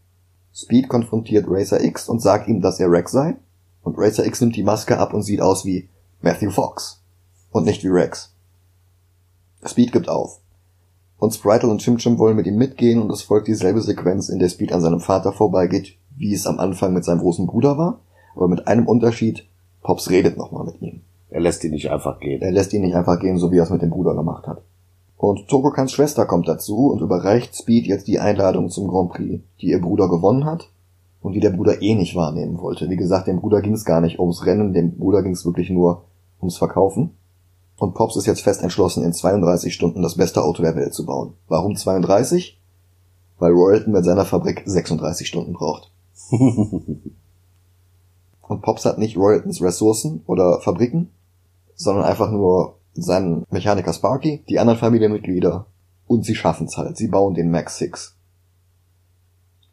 Speed 0.55 0.88
konfrontiert 0.88 1.47
Racer 1.49 1.83
X 1.83 2.09
und 2.09 2.21
sagt 2.21 2.49
ihm, 2.49 2.61
dass 2.61 2.81
er 2.81 2.90
Rex 2.90 3.12
sei, 3.12 3.37
und 3.83 3.97
Racer 3.97 4.26
X 4.26 4.40
nimmt 4.40 4.57
die 4.57 4.62
Maske 4.62 4.99
ab 4.99 5.14
und 5.14 5.23
sieht 5.23 5.40
aus 5.40 5.64
wie 5.64 5.88
Matthew 6.21 6.50
Fox 6.50 7.02
und 7.50 7.64
nicht 7.64 7.83
wie 7.85 7.88
Rex. 7.88 8.35
Speed 9.64 9.92
gibt 9.92 10.09
auf. 10.09 10.40
Und 11.18 11.35
Spritle 11.35 11.68
und 11.68 11.81
Chim 11.81 11.99
Chim 11.99 12.18
wollen 12.18 12.37
mit 12.37 12.46
ihm 12.46 12.57
mitgehen 12.57 13.01
und 13.01 13.11
es 13.11 13.23
folgt 13.23 13.49
dieselbe 13.49 13.83
Sequenz, 13.83 14.29
in 14.29 14.38
der 14.38 14.49
Speed 14.49 14.73
an 14.73 14.81
seinem 14.81 15.01
Vater 15.01 15.33
vorbeigeht, 15.33 15.96
wie 16.16 16.33
es 16.33 16.46
am 16.46 16.59
Anfang 16.59 16.92
mit 16.92 17.05
seinem 17.05 17.20
großen 17.20 17.46
Bruder 17.46 17.77
war, 17.77 18.01
aber 18.35 18.49
mit 18.49 18.68
einem 18.68 18.87
Unterschied, 18.87 19.46
Pops 19.83 20.11
redet 20.11 20.37
nochmal 20.37 20.64
mit 20.64 20.81
ihm. 20.81 21.03
Er 21.31 21.40
lässt 21.40 21.62
ihn 21.64 21.73
nicht 21.73 21.90
einfach 21.90 22.20
gehen. 22.20 22.40
Er 22.40 22.53
lässt 22.53 22.73
ihn 22.73 22.83
nicht 22.83 22.94
einfach 22.94 23.20
gehen, 23.20 23.38
so 23.38 23.53
wie 23.53 23.59
er 23.59 23.64
es 23.64 23.70
mit 23.70 23.83
dem 23.83 23.90
Bruder 23.90 24.14
gemacht 24.14 24.46
hat. 24.46 24.62
Und 25.18 25.48
Tokokans 25.48 25.92
Schwester 25.92 26.24
kommt 26.26 26.46
dazu 26.46 26.92
und 26.92 27.00
überreicht 27.00 27.57
Speed 27.57 27.87
jetzt 27.87 28.07
die 28.07 28.20
Einladung 28.20 28.70
zum 28.70 28.87
Grand 28.87 29.11
Prix, 29.11 29.42
die 29.61 29.66
ihr 29.66 29.81
Bruder 29.81 30.09
gewonnen 30.09 30.44
hat 30.44 30.70
und 31.20 31.33
die 31.33 31.40
der 31.40 31.50
Bruder 31.50 31.83
eh 31.83 31.96
nicht 31.96 32.14
wahrnehmen 32.14 32.61
wollte. 32.61 32.88
Wie 32.88 32.96
gesagt, 32.96 33.26
dem 33.26 33.40
Bruder 33.40 33.61
ging 33.61 33.74
es 33.74 33.85
gar 33.85 34.00
nicht 34.00 34.20
ums 34.20 34.46
Rennen, 34.46 34.72
dem 34.72 34.96
Bruder 34.96 35.24
ging 35.24 35.33
es 35.33 35.44
wirklich 35.44 35.70
nur 35.70 36.04
ums 36.40 36.57
Verkaufen. 36.57 37.16
Und 37.78 37.94
Pops 37.94 38.14
ist 38.14 38.26
jetzt 38.26 38.42
fest 38.42 38.62
entschlossen, 38.62 39.02
in 39.02 39.12
32 39.12 39.74
Stunden 39.74 40.02
das 40.02 40.14
beste 40.14 40.44
Auto 40.44 40.62
der 40.62 40.76
Welt 40.76 40.94
zu 40.94 41.04
bauen. 41.04 41.35
Warum 41.48 41.74
32? 41.74 42.61
Weil 43.40 43.50
Royalton 43.52 43.92
mit 43.92 44.04
seiner 44.04 44.24
Fabrik 44.24 44.62
36 44.66 45.26
Stunden 45.26 45.52
braucht. 45.52 45.90
Und 48.42 48.62
Pops 48.62 48.85
hat 48.85 48.98
nicht 48.98 49.16
Royaltons 49.16 49.61
Ressourcen 49.61 50.22
oder 50.26 50.61
Fabriken, 50.61 51.11
sondern 51.74 52.04
einfach 52.04 52.31
nur 52.31 52.78
seinen 53.03 53.45
Mechaniker 53.51 53.93
Sparky, 53.93 54.45
die 54.49 54.59
anderen 54.59 54.79
Familienmitglieder 54.79 55.67
und 56.07 56.25
sie 56.25 56.35
schaffen's 56.35 56.77
halt. 56.77 56.97
Sie 56.97 57.09
bauen 57.09 57.35
den 57.35 57.51
Max 57.51 57.79
6. 57.79 58.17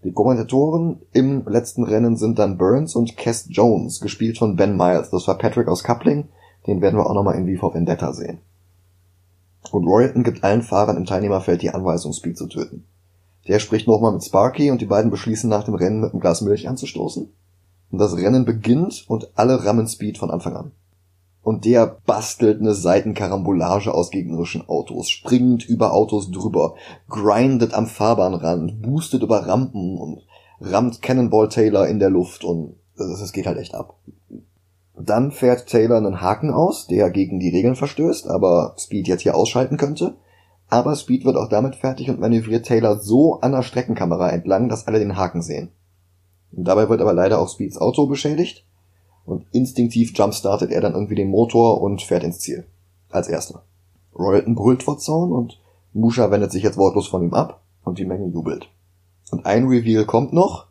Die 0.03 0.11
Kommentatoren 0.11 1.01
im 1.13 1.47
letzten 1.47 1.83
Rennen 1.83 2.15
sind 2.15 2.37
dann 2.37 2.57
Burns 2.57 2.95
und 2.95 3.17
Cass 3.17 3.47
Jones, 3.49 4.01
gespielt 4.01 4.37
von 4.37 4.55
Ben 4.55 4.77
Miles. 4.77 5.09
Das 5.09 5.27
war 5.27 5.37
Patrick 5.37 5.67
aus 5.67 5.83
Coupling, 5.83 6.29
den 6.67 6.81
werden 6.81 6.97
wir 6.97 7.09
auch 7.09 7.15
nochmal 7.15 7.35
in 7.35 7.47
V 7.55 7.59
for 7.59 7.73
Vendetta 7.73 8.13
sehen. 8.13 8.39
Und 9.71 9.87
Royalton 9.87 10.23
gibt 10.23 10.43
allen 10.43 10.61
Fahrern 10.61 10.97
im 10.97 11.05
Teilnehmerfeld 11.05 11.63
die 11.63 11.71
Anweisung, 11.71 12.13
Speed 12.13 12.37
zu 12.37 12.47
töten. 12.47 12.85
Der 13.47 13.59
spricht 13.59 13.87
nochmal 13.87 14.11
mit 14.11 14.23
Sparky 14.23 14.69
und 14.69 14.79
die 14.79 14.85
beiden 14.85 15.09
beschließen 15.09 15.49
nach 15.49 15.63
dem 15.63 15.75
Rennen 15.75 16.01
mit 16.01 16.11
einem 16.11 16.19
Glas 16.19 16.41
Milch 16.41 16.67
anzustoßen. 16.67 17.31
Und 17.91 17.99
das 17.99 18.15
Rennen 18.15 18.45
beginnt 18.45 19.05
und 19.07 19.31
alle 19.35 19.65
rammen 19.65 19.87
Speed 19.87 20.17
von 20.17 20.31
Anfang 20.31 20.55
an. 20.55 20.71
Und 21.45 21.63
der 21.63 21.97
bastelt 22.07 22.59
eine 22.59 22.73
Seitenkarambolage 22.73 23.93
aus 23.93 24.09
gegnerischen 24.09 24.67
Autos, 24.67 25.11
springt 25.11 25.63
über 25.63 25.93
Autos 25.93 26.31
drüber, 26.31 26.73
grindet 27.07 27.75
am 27.75 27.85
Fahrbahnrand, 27.85 28.81
boostet 28.81 29.21
über 29.21 29.45
Rampen 29.45 29.95
und 29.99 30.23
rammt 30.59 31.03
Cannonball 31.03 31.47
Taylor 31.47 31.87
in 31.87 31.99
der 31.99 32.09
Luft 32.09 32.43
und 32.43 32.77
es 32.97 33.31
geht 33.31 33.45
halt 33.45 33.59
echt 33.59 33.75
ab. 33.75 33.93
Dann 34.97 35.31
fährt 35.31 35.67
Taylor 35.67 35.97
einen 35.97 36.19
Haken 36.19 36.49
aus, 36.49 36.87
der 36.87 37.11
gegen 37.11 37.39
die 37.39 37.49
Regeln 37.49 37.75
verstößt, 37.75 38.27
aber 38.27 38.73
Speed 38.79 39.07
jetzt 39.07 39.21
hier 39.21 39.35
ausschalten 39.35 39.77
könnte. 39.77 40.15
Aber 40.67 40.95
Speed 40.95 41.25
wird 41.25 41.37
auch 41.37 41.49
damit 41.49 41.75
fertig 41.75 42.09
und 42.09 42.19
manövriert 42.19 42.65
Taylor 42.65 42.97
so 42.97 43.39
an 43.41 43.51
der 43.51 43.61
Streckenkamera 43.61 44.29
entlang, 44.31 44.67
dass 44.67 44.87
alle 44.87 44.97
den 44.97 45.15
Haken 45.15 45.43
sehen. 45.43 45.69
Dabei 46.49 46.89
wird 46.89 47.01
aber 47.01 47.13
leider 47.13 47.39
auch 47.39 47.49
Speeds 47.49 47.77
Auto 47.77 48.07
beschädigt 48.07 48.65
und 49.25 49.45
instinktiv 49.51 50.15
jumpstartet 50.15 50.71
er 50.71 50.81
dann 50.81 50.93
irgendwie 50.93 51.15
den 51.15 51.29
Motor 51.29 51.81
und 51.81 52.01
fährt 52.01 52.23
ins 52.23 52.39
Ziel. 52.39 52.65
Als 53.09 53.27
erster. 53.27 53.63
Royalton 54.17 54.55
brüllt 54.55 54.83
vor 54.83 54.97
Zaun 54.97 55.31
und 55.31 55.59
Musha 55.93 56.29
wendet 56.31 56.51
sich 56.51 56.63
jetzt 56.63 56.77
wortlos 56.77 57.07
von 57.07 57.23
ihm 57.23 57.33
ab 57.33 57.61
und 57.83 57.99
die 57.99 58.05
Menge 58.05 58.27
jubelt. 58.27 58.69
Und 59.31 59.45
ein 59.45 59.67
Reveal 59.67 60.05
kommt 60.05 60.33
noch. 60.33 60.67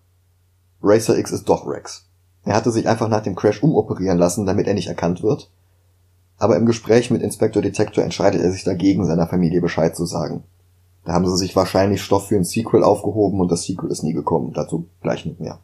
Racer 0.83 1.19
X 1.19 1.33
ist 1.33 1.49
doch 1.49 1.67
Rex. 1.67 2.07
Er 2.45 2.55
hatte 2.55 2.71
sich 2.71 2.88
einfach 2.88 3.09
nach 3.09 3.23
dem 3.23 3.35
Crash 3.35 3.62
umoperieren 3.62 4.19
lassen, 4.19 4.47
damit 4.47 4.67
er 4.67 4.75
nicht 4.75 4.88
erkannt 4.88 5.23
wird. 5.23 5.51
Aber 6.37 6.57
im 6.57 6.67
Gespräch 6.67 7.11
mit 7.11 7.23
Inspector 7.23 7.62
Detector 7.62 8.05
entscheidet 8.05 8.43
er 8.43 8.53
sich 8.53 8.64
dagegen, 8.64 9.07
seiner 9.07 9.27
Familie 9.27 9.61
Bescheid 9.61 9.97
zu 9.97 10.05
sagen. 10.05 10.45
Da 11.05 11.12
haben 11.12 11.27
sie 11.27 11.37
sich 11.37 11.55
wahrscheinlich 11.57 12.03
Stoff 12.03 12.29
für 12.29 12.37
ein 12.37 12.45
Sequel 12.45 12.83
aufgehoben 12.83 13.40
und 13.40 13.51
das 13.51 13.64
Sequel 13.64 13.90
ist 13.90 14.03
nie 14.03 14.12
gekommen. 14.12 14.53
Dazu 14.55 14.87
gleich 15.01 15.25
nicht 15.25 15.40
mehr. 15.40 15.59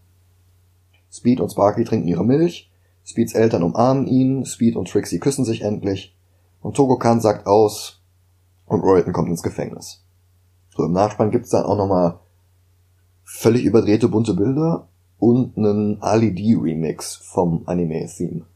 Speed 1.13 1.41
und 1.41 1.51
Sparky 1.51 1.85
trinken 1.85 2.09
ihre 2.09 2.25
Milch, 2.25 2.70
Speeds 3.05 3.35
Eltern 3.35 3.63
umarmen 3.63 4.07
ihn, 4.07 4.45
Speed 4.45 4.77
und 4.77 4.89
Trixie 4.89 5.19
küssen 5.19 5.45
sich 5.45 5.63
endlich 5.63 6.17
und 6.61 6.77
Togokan 6.77 7.21
sagt 7.21 7.47
aus 7.47 8.01
und 8.67 8.81
Royalton 8.81 9.13
kommt 9.13 9.29
ins 9.29 9.43
Gefängnis. 9.43 10.05
So, 10.77 10.85
im 10.85 10.93
Nachspann 10.93 11.31
gibt's 11.31 11.51
dann 11.51 11.65
auch 11.65 11.77
nochmal 11.77 12.21
völlig 13.25 13.65
überdrehte 13.65 14.09
bunte 14.09 14.35
Bilder 14.35 14.89
und 15.19 15.57
einen 15.57 16.01
Ali 16.03 16.35
D 16.35 16.55
Remix 16.55 17.17
vom 17.17 17.63
Anime-Theme. 17.67 18.47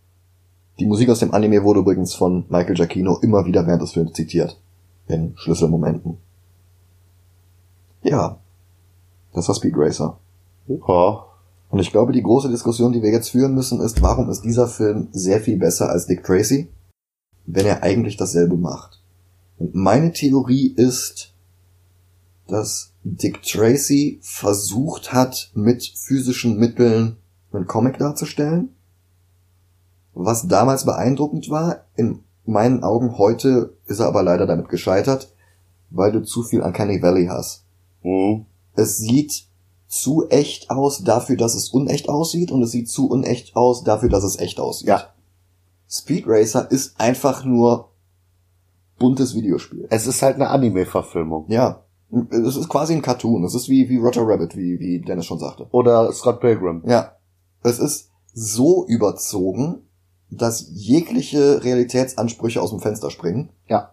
Die 0.78 0.86
Musik 0.86 1.08
aus 1.08 1.20
dem 1.20 1.32
Anime 1.32 1.62
wurde 1.62 1.80
übrigens 1.80 2.14
von 2.14 2.46
Michael 2.48 2.74
Giacchino 2.74 3.18
immer 3.18 3.44
wieder 3.46 3.66
während 3.66 3.82
des 3.82 3.92
Films 3.92 4.12
zitiert. 4.12 4.60
In 5.06 5.34
Schlüsselmomenten. 5.36 6.18
Ja. 8.02 8.38
Das 9.32 9.46
war 9.48 9.54
Speed 9.54 9.74
Racer. 9.76 10.18
Ja. 10.66 11.26
Und 11.74 11.80
ich 11.80 11.90
glaube, 11.90 12.12
die 12.12 12.22
große 12.22 12.50
Diskussion, 12.50 12.92
die 12.92 13.02
wir 13.02 13.10
jetzt 13.10 13.30
führen 13.30 13.52
müssen, 13.52 13.80
ist, 13.80 14.00
warum 14.00 14.30
ist 14.30 14.42
dieser 14.42 14.68
Film 14.68 15.08
sehr 15.10 15.40
viel 15.40 15.58
besser 15.58 15.88
als 15.88 16.06
Dick 16.06 16.22
Tracy, 16.22 16.68
wenn 17.46 17.66
er 17.66 17.82
eigentlich 17.82 18.16
dasselbe 18.16 18.56
macht? 18.56 19.02
Und 19.58 19.74
meine 19.74 20.12
Theorie 20.12 20.68
ist, 20.68 21.34
dass 22.46 22.92
Dick 23.02 23.42
Tracy 23.42 24.20
versucht 24.22 25.12
hat, 25.12 25.50
mit 25.56 25.82
physischen 25.96 26.60
Mitteln 26.60 27.16
einen 27.52 27.66
Comic 27.66 27.98
darzustellen. 27.98 28.68
Was 30.12 30.46
damals 30.46 30.84
beeindruckend 30.84 31.50
war, 31.50 31.86
in 31.96 32.20
meinen 32.44 32.84
Augen 32.84 33.18
heute 33.18 33.76
ist 33.86 33.98
er 33.98 34.06
aber 34.06 34.22
leider 34.22 34.46
damit 34.46 34.68
gescheitert, 34.68 35.34
weil 35.90 36.12
du 36.12 36.22
zu 36.22 36.44
viel 36.44 36.62
an 36.62 36.72
Canny 36.72 37.02
Valley 37.02 37.26
hast. 37.26 37.64
Mhm. 38.04 38.46
Es 38.76 38.98
sieht 38.98 39.48
zu 39.94 40.28
echt 40.28 40.70
aus 40.70 41.04
dafür, 41.04 41.36
dass 41.36 41.54
es 41.54 41.68
unecht 41.68 42.08
aussieht 42.08 42.50
und 42.50 42.62
es 42.62 42.72
sieht 42.72 42.88
zu 42.88 43.08
unecht 43.08 43.54
aus 43.54 43.84
dafür, 43.84 44.08
dass 44.08 44.24
es 44.24 44.38
echt 44.38 44.58
aussieht. 44.58 44.88
Ja. 44.88 45.14
Speed 45.88 46.24
Racer 46.26 46.68
ist 46.70 47.00
einfach 47.00 47.44
nur 47.44 47.90
buntes 48.98 49.34
Videospiel. 49.34 49.86
Es 49.90 50.06
ist 50.06 50.20
halt 50.22 50.34
eine 50.34 50.48
Anime-Verfilmung. 50.48 51.46
Ja. 51.48 51.84
Es 52.30 52.56
ist 52.56 52.68
quasi 52.68 52.94
ein 52.94 53.02
Cartoon. 53.02 53.44
Es 53.44 53.54
ist 53.54 53.68
wie, 53.68 53.88
wie 53.88 53.98
Roger 53.98 54.26
Rabbit, 54.26 54.56
wie, 54.56 54.80
wie 54.80 55.00
Dennis 55.00 55.26
schon 55.26 55.38
sagte. 55.38 55.68
Oder 55.70 56.12
Scott 56.12 56.40
Pilgrim. 56.40 56.82
Ja. 56.86 57.12
Es 57.62 57.78
ist 57.78 58.10
so 58.32 58.84
überzogen, 58.88 59.88
dass 60.28 60.66
jegliche 60.72 61.62
Realitätsansprüche 61.62 62.60
aus 62.60 62.70
dem 62.70 62.80
Fenster 62.80 63.10
springen. 63.10 63.50
Ja. 63.68 63.92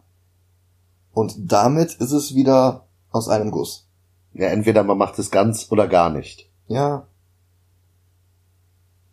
Und 1.13 1.35
damit 1.51 1.93
ist 1.95 2.11
es 2.11 2.33
wieder 2.33 2.87
aus 3.11 3.27
einem 3.27 3.51
Guss. 3.51 3.90
Ja, 4.33 4.47
entweder 4.47 4.83
man 4.83 4.97
macht 4.97 5.19
es 5.19 5.31
ganz 5.31 5.67
oder 5.71 5.87
gar 5.87 6.09
nicht. 6.09 6.49
Ja. 6.67 7.07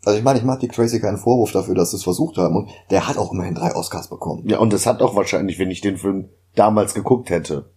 Also 0.04 0.18
ich 0.18 0.24
meine, 0.24 0.38
ich 0.38 0.44
mache 0.44 0.60
Dick 0.60 0.72
Tracy 0.72 1.00
keinen 1.00 1.18
Vorwurf 1.18 1.52
dafür, 1.52 1.74
dass 1.74 1.90
sie 1.90 1.96
es 1.96 2.04
versucht 2.04 2.38
haben. 2.38 2.56
Und 2.56 2.70
der 2.90 3.08
hat 3.08 3.18
auch 3.18 3.32
immerhin 3.32 3.54
drei 3.54 3.74
Oscars 3.74 4.08
bekommen. 4.08 4.48
Ja, 4.48 4.58
und 4.58 4.72
das 4.72 4.86
hat 4.86 5.02
auch 5.02 5.16
wahrscheinlich, 5.16 5.58
wenn 5.58 5.70
ich 5.70 5.80
den 5.80 5.98
Film 5.98 6.28
damals 6.54 6.94
geguckt 6.94 7.30
hätte, 7.30 7.70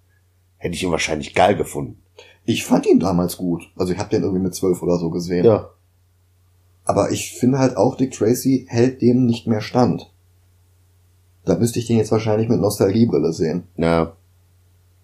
hätte 0.58 0.76
ich 0.76 0.84
ihn 0.84 0.92
wahrscheinlich 0.92 1.34
geil 1.34 1.56
gefunden. 1.56 2.02
Ich 2.46 2.64
fand 2.64 2.86
ihn 2.86 3.00
damals 3.00 3.38
gut. 3.38 3.64
Also 3.76 3.94
ich 3.94 4.00
habe 4.00 4.10
den 4.10 4.24
irgendwie 4.24 4.44
mit 4.44 4.56
zwölf 4.56 4.82
oder 4.82 4.98
so 4.98 5.10
gesehen. 5.10 5.46
Ja. 5.46 5.70
Aber 6.86 7.12
ich 7.12 7.34
finde 7.34 7.60
halt 7.60 7.78
auch, 7.78 7.96
Dick 7.96 8.12
Tracy 8.12 8.66
hält 8.70 9.02
dem 9.02 9.26
nicht 9.26 9.48
mehr 9.48 9.62
stand. 9.62 10.12
Da 11.46 11.56
müsste 11.56 11.80
ich 11.80 11.88
den 11.88 11.98
jetzt 11.98 12.12
wahrscheinlich 12.12 12.50
mit 12.50 12.60
Nostalgiebrille 12.60 13.34
sehen. 13.34 13.64
Ja. 13.78 14.14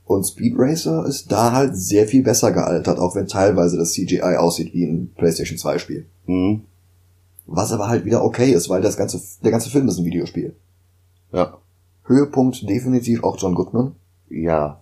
Und 0.08 0.24
Speed 0.24 0.54
Racer 0.58 1.06
ist 1.06 1.34
da 1.34 1.52
halt 1.52 1.76
sehr 1.76 2.08
viel 2.08 2.24
besser 2.24 2.54
gealtert, 2.54 2.98
auch 2.98 3.14
wenn 3.14 3.28
teilweise 3.28 3.78
das 3.78 3.92
CGI 3.92 4.38
aussieht 4.38 4.74
wie 4.74 4.86
ein 4.86 5.12
PlayStation 5.18 5.58
2 5.58 5.80
Spiel. 5.80 6.06
Mhm. 6.26 6.62
Was 7.46 7.74
aber 7.74 7.90
halt 7.90 8.06
wieder 8.06 8.24
okay 8.24 8.54
ist, 8.54 8.70
weil 8.70 8.82
das 8.82 8.96
ganze, 8.96 9.22
der 9.44 9.52
ganze 9.52 9.70
Film 9.70 9.86
ist 9.90 9.98
ein 9.98 10.06
Videospiel. 10.06 10.56
Ja. 11.34 11.58
Höhepunkt 12.06 12.70
definitiv 12.70 13.22
auch 13.26 13.38
John 13.38 13.54
Goodman. 13.54 13.96
Ja. 14.30 14.82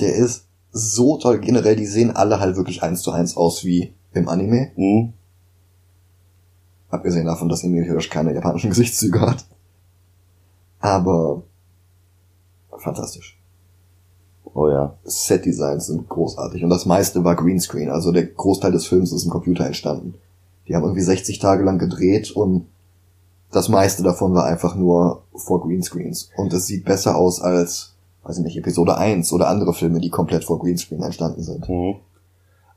Der 0.00 0.14
ist 0.14 0.46
so 0.70 1.16
toll. 1.16 1.38
Generell, 1.38 1.76
die 1.76 1.86
sehen 1.86 2.14
alle 2.14 2.38
halt 2.38 2.56
wirklich 2.56 2.82
eins 2.82 3.00
zu 3.00 3.10
eins 3.10 3.38
aus 3.38 3.64
wie 3.64 3.94
im 4.12 4.28
Anime. 4.28 4.72
Mhm. 4.76 5.14
Abgesehen 6.90 7.24
davon, 7.24 7.48
dass 7.48 7.64
Emil 7.64 7.84
Hirsch 7.84 8.10
keine 8.10 8.34
japanischen 8.34 8.68
Gesichtszüge 8.68 9.22
hat. 9.22 9.46
Aber 10.78 11.42
fantastisch. 12.76 13.38
Oh 14.54 14.68
ja. 14.68 14.94
Set-Designs 15.04 15.86
sind 15.86 16.08
großartig. 16.08 16.64
Und 16.64 16.70
das 16.70 16.86
meiste 16.86 17.24
war 17.24 17.36
Greenscreen. 17.36 17.90
Also 17.90 18.12
der 18.12 18.26
Großteil 18.26 18.72
des 18.72 18.86
Films 18.86 19.12
ist 19.12 19.24
im 19.24 19.30
Computer 19.30 19.66
entstanden. 19.66 20.14
Die 20.66 20.74
haben 20.74 20.84
irgendwie 20.84 21.02
60 21.02 21.38
Tage 21.38 21.64
lang 21.64 21.78
gedreht 21.78 22.30
und 22.30 22.66
das 23.50 23.68
meiste 23.68 24.02
davon 24.02 24.34
war 24.34 24.44
einfach 24.44 24.74
nur 24.74 25.22
vor 25.34 25.62
Greenscreens. 25.62 26.30
Und 26.36 26.52
es 26.52 26.66
sieht 26.66 26.84
besser 26.84 27.16
aus 27.16 27.40
als, 27.40 27.94
weiß 28.24 28.38
ich 28.38 28.44
nicht, 28.44 28.58
Episode 28.58 28.98
1 28.98 29.32
oder 29.32 29.48
andere 29.48 29.72
Filme, 29.72 30.00
die 30.00 30.10
komplett 30.10 30.44
vor 30.44 30.58
Greenscreen 30.58 31.02
entstanden 31.02 31.42
sind. 31.42 31.68
Mhm. 31.68 31.96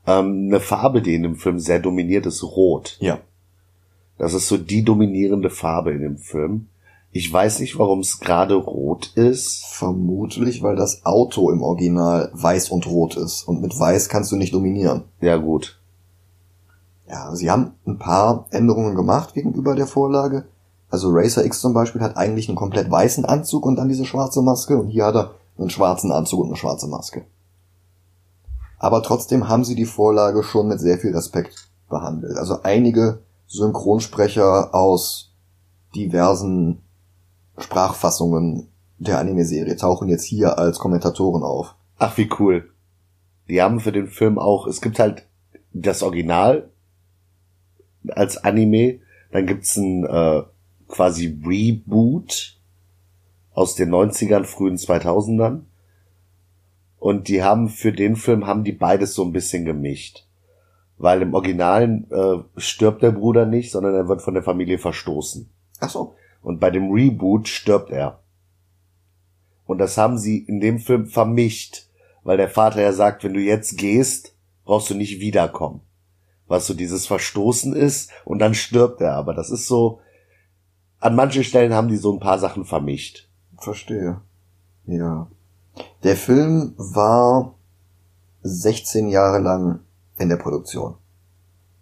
Ähm, 0.08 0.48
eine 0.48 0.60
Farbe, 0.60 1.02
die 1.02 1.14
in 1.14 1.24
dem 1.24 1.36
Film 1.36 1.60
sehr 1.60 1.80
dominiert, 1.80 2.26
ist 2.26 2.44
Rot. 2.44 2.98
Ja. 3.02 3.20
Das 4.18 4.34
ist 4.34 4.48
so 4.48 4.58
die 4.58 4.84
dominierende 4.84 5.50
Farbe 5.50 5.92
in 5.92 6.02
dem 6.02 6.18
Film. 6.18 6.68
Ich 7.14 7.32
weiß 7.32 7.60
nicht, 7.60 7.78
warum 7.78 8.00
es 8.00 8.20
gerade 8.20 8.56
rot 8.56 9.12
ist. 9.16 9.66
Vermutlich, 9.66 10.64
weil 10.64 10.78
das 10.78 11.06
Auto 11.06 11.52
im 11.52 11.62
Original 11.62 12.32
weiß 12.34 12.70
und 12.70 12.88
rot 12.88 13.18
ist. 13.18 13.44
Und 13.44 13.62
mit 13.62 13.78
weiß 13.78 14.08
kannst 14.08 14.32
du 14.32 14.38
nicht 14.38 14.54
dominieren. 14.54 15.04
Ja, 15.20 15.36
gut. 15.36 15.82
Ja, 17.10 17.36
sie 17.36 17.52
haben 17.52 17.74
ein 17.86 18.00
paar 18.00 18.48
Änderungen 18.52 18.96
gemacht 18.96 19.34
gegenüber 19.34 19.76
der 19.76 19.88
Vorlage. 19.88 20.46
Also 20.90 21.10
Racer 21.12 21.44
X 21.44 21.60
zum 21.60 21.74
Beispiel 21.74 22.02
hat 22.02 22.16
eigentlich 22.16 22.48
einen 22.48 22.56
komplett 22.56 22.90
weißen 22.90 23.26
Anzug 23.26 23.66
und 23.66 23.76
dann 23.76 23.90
diese 23.90 24.06
schwarze 24.06 24.42
Maske. 24.42 24.78
Und 24.78 24.88
hier 24.88 25.06
hat 25.06 25.16
er 25.16 25.32
einen 25.58 25.70
schwarzen 25.70 26.14
Anzug 26.14 26.40
und 26.40 26.48
eine 26.48 26.56
schwarze 26.56 26.88
Maske. 26.88 27.26
Aber 28.80 29.04
trotzdem 29.04 29.50
haben 29.50 29.66
sie 29.66 29.76
die 29.76 29.86
Vorlage 29.86 30.44
schon 30.44 30.70
mit 30.70 30.80
sehr 30.80 30.98
viel 30.98 31.14
Respekt 31.14 31.70
behandelt. 31.90 32.38
Also 32.38 32.64
einige 32.64 33.20
Synchronsprecher 33.48 34.74
aus 34.74 35.34
diversen 35.94 36.82
Sprachfassungen 37.62 38.68
der 38.98 39.20
Anime-Serie 39.20 39.76
tauchen 39.78 40.10
jetzt 40.10 40.26
hier 40.26 40.60
als 40.60 40.80
Kommentatoren 40.80 41.44
auf. 41.44 41.76
Ach, 41.98 42.18
wie 42.18 42.30
cool. 42.40 42.70
Die 43.48 43.62
haben 43.62 43.80
für 43.80 43.92
den 43.92 44.08
Film 44.08 44.38
auch, 44.38 44.68
es 44.68 44.82
gibt 44.82 45.00
halt 45.00 45.28
das 45.74 46.04
Original 46.04 46.70
als 48.10 48.38
Anime, 48.38 49.00
dann 49.32 49.46
gibt's 49.46 49.76
ein 49.78 50.06
äh, 50.06 50.44
quasi 50.88 51.40
Reboot 51.46 52.60
aus 53.54 53.76
den 53.76 53.90
90ern, 53.90 54.46
frühen 54.46 54.78
2000ern. 54.78 55.62
Und 56.98 57.28
die 57.28 57.44
haben 57.44 57.70
für 57.70 57.92
den 57.92 58.16
Film 58.16 58.46
haben 58.46 58.64
die 58.64 58.74
beides 58.74 59.16
so 59.16 59.24
ein 59.24 59.32
bisschen 59.32 59.66
gemischt. 59.66 60.28
Weil 60.98 61.24
im 61.24 61.34
Originalen 61.34 62.10
äh, 62.12 62.38
stirbt 62.58 63.02
der 63.02 63.12
Bruder 63.12 63.48
nicht, 63.48 63.72
sondern 63.72 63.96
er 63.96 64.08
wird 64.08 64.22
von 64.22 64.36
der 64.36 64.44
Familie 64.44 64.78
verstoßen. 64.78 65.50
Ach 65.80 65.90
so. 65.90 66.16
Und 66.42 66.60
bei 66.60 66.70
dem 66.70 66.92
Reboot 66.92 67.48
stirbt 67.48 67.92
er. 67.92 68.20
Und 69.66 69.78
das 69.78 69.98
haben 69.98 70.18
sie 70.18 70.40
in 70.40 70.60
dem 70.60 70.80
Film 70.80 71.08
vermischt, 71.08 71.88
weil 72.24 72.38
der 72.38 72.50
Vater 72.50 72.82
ja 72.82 72.94
sagt, 72.94 73.24
wenn 73.24 73.34
du 73.34 73.40
jetzt 73.40 73.78
gehst, 73.78 74.36
brauchst 74.66 74.90
du 74.90 74.96
nicht 74.96 75.20
wiederkommen. 75.20 75.82
Was 76.48 76.68
so 76.68 76.74
dieses 76.74 77.08
Verstoßen 77.08 77.74
ist 77.74 78.12
und 78.26 78.40
dann 78.40 78.54
stirbt 78.54 79.02
er. 79.02 79.14
Aber 79.16 79.34
das 79.34 79.50
ist 79.50 79.68
so, 79.68 80.02
an 81.00 81.16
manchen 81.16 81.44
Stellen 81.44 81.74
haben 81.74 81.88
die 81.88 81.98
so 81.98 82.12
ein 82.14 82.20
paar 82.20 82.40
Sachen 82.40 82.66
vermischt. 82.66 83.30
Verstehe. 83.58 84.22
Ja. 84.86 85.28
Der 86.04 86.16
Film 86.16 86.74
war 86.78 87.56
16 88.44 89.08
Jahre 89.08 89.40
lang 89.40 89.80
in 90.18 90.30
der 90.30 90.38
Produktion. 90.38 90.96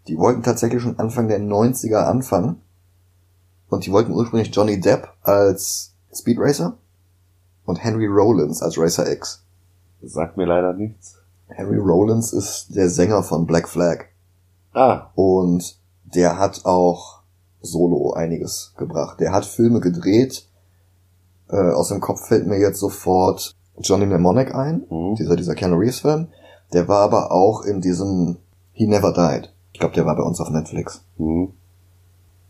Die 0.07 0.17
wollten 0.17 0.43
tatsächlich 0.43 0.81
schon 0.81 0.99
Anfang 0.99 1.27
der 1.27 1.39
90er 1.39 2.05
anfangen. 2.05 2.61
Und 3.69 3.85
die 3.85 3.91
wollten 3.91 4.11
ursprünglich 4.13 4.53
Johnny 4.53 4.79
Depp 4.79 5.09
als 5.21 5.93
Speed 6.13 6.37
Racer 6.39 6.77
und 7.65 7.83
Henry 7.83 8.07
Rollins 8.07 8.61
als 8.61 8.77
Racer 8.77 9.11
X. 9.11 9.43
Das 10.01 10.13
sagt 10.13 10.37
mir 10.37 10.45
leider 10.45 10.73
nichts. 10.73 11.17
Henry 11.47 11.77
Rollins 11.77 12.33
ist 12.33 12.75
der 12.75 12.89
Sänger 12.89 13.23
von 13.23 13.45
Black 13.45 13.67
Flag. 13.69 14.05
Ah, 14.73 15.07
Und 15.15 15.77
der 16.03 16.37
hat 16.39 16.65
auch 16.65 17.21
solo 17.61 18.13
einiges 18.13 18.73
gebracht. 18.77 19.19
Der 19.19 19.31
hat 19.33 19.45
Filme 19.45 19.79
gedreht. 19.81 20.47
Äh, 21.49 21.71
aus 21.71 21.89
dem 21.89 21.99
Kopf 21.99 22.27
fällt 22.27 22.47
mir 22.47 22.59
jetzt 22.59 22.79
sofort 22.79 23.55
Johnny 23.79 24.05
Mnemonic 24.05 24.53
ein, 24.53 24.85
Mhm. 24.89 25.15
dieser, 25.15 25.35
dieser 25.35 25.55
Keanu 25.55 25.77
Reeves 25.77 25.99
Film. 25.99 26.27
Der 26.73 26.87
war 26.87 26.99
aber 27.01 27.31
auch 27.31 27.63
in 27.63 27.81
diesem 27.81 28.37
He 28.71 28.85
Never 28.87 29.11
Died. 29.11 29.51
Ich 29.73 29.79
glaube, 29.79 29.95
der 29.95 30.05
war 30.05 30.15
bei 30.15 30.23
uns 30.23 30.39
auf 30.39 30.49
Netflix. 30.49 31.01
hm. 31.17 31.53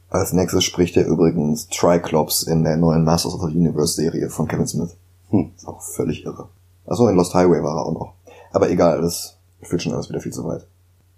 Als 0.09 0.33
nächstes 0.33 0.63
spricht 0.63 0.97
er 0.97 1.05
übrigens 1.05 1.67
Triclops 1.67 2.43
in 2.43 2.63
der 2.63 2.77
neuen 2.77 3.03
Masters 3.03 3.35
of 3.35 3.41
the 3.41 3.55
Universe 3.55 3.93
Serie 3.93 4.29
von 4.29 4.47
Kevin 4.47 4.67
Smith. 4.67 4.95
Hm. 5.29 5.51
Ist 5.55 5.67
auch 5.67 5.81
völlig 5.81 6.25
irre. 6.25 6.49
Achso, 6.87 7.07
in 7.07 7.15
Lost 7.15 7.35
Highway 7.35 7.61
war 7.61 7.77
er 7.77 7.85
auch 7.85 7.93
noch. 7.93 8.13
Aber 8.51 8.71
egal, 8.71 9.01
das 9.01 9.37
führt 9.61 9.83
schon 9.83 9.93
alles 9.93 10.09
wieder 10.09 10.19
viel 10.19 10.33
zu 10.33 10.45
weit. 10.45 10.65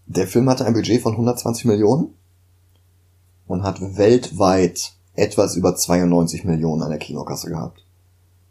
Der 0.08 0.28
Film 0.28 0.50
hatte 0.50 0.66
ein 0.66 0.74
Budget 0.74 1.02
von 1.02 1.14
120 1.14 1.66
Millionen 1.66 2.14
und 3.48 3.64
hat 3.64 3.80
weltweit 3.98 4.92
etwas 5.16 5.56
über 5.56 5.74
92 5.74 6.44
Millionen 6.44 6.84
an 6.84 6.90
der 6.90 7.00
Kinokasse 7.00 7.50
gehabt. 7.50 7.86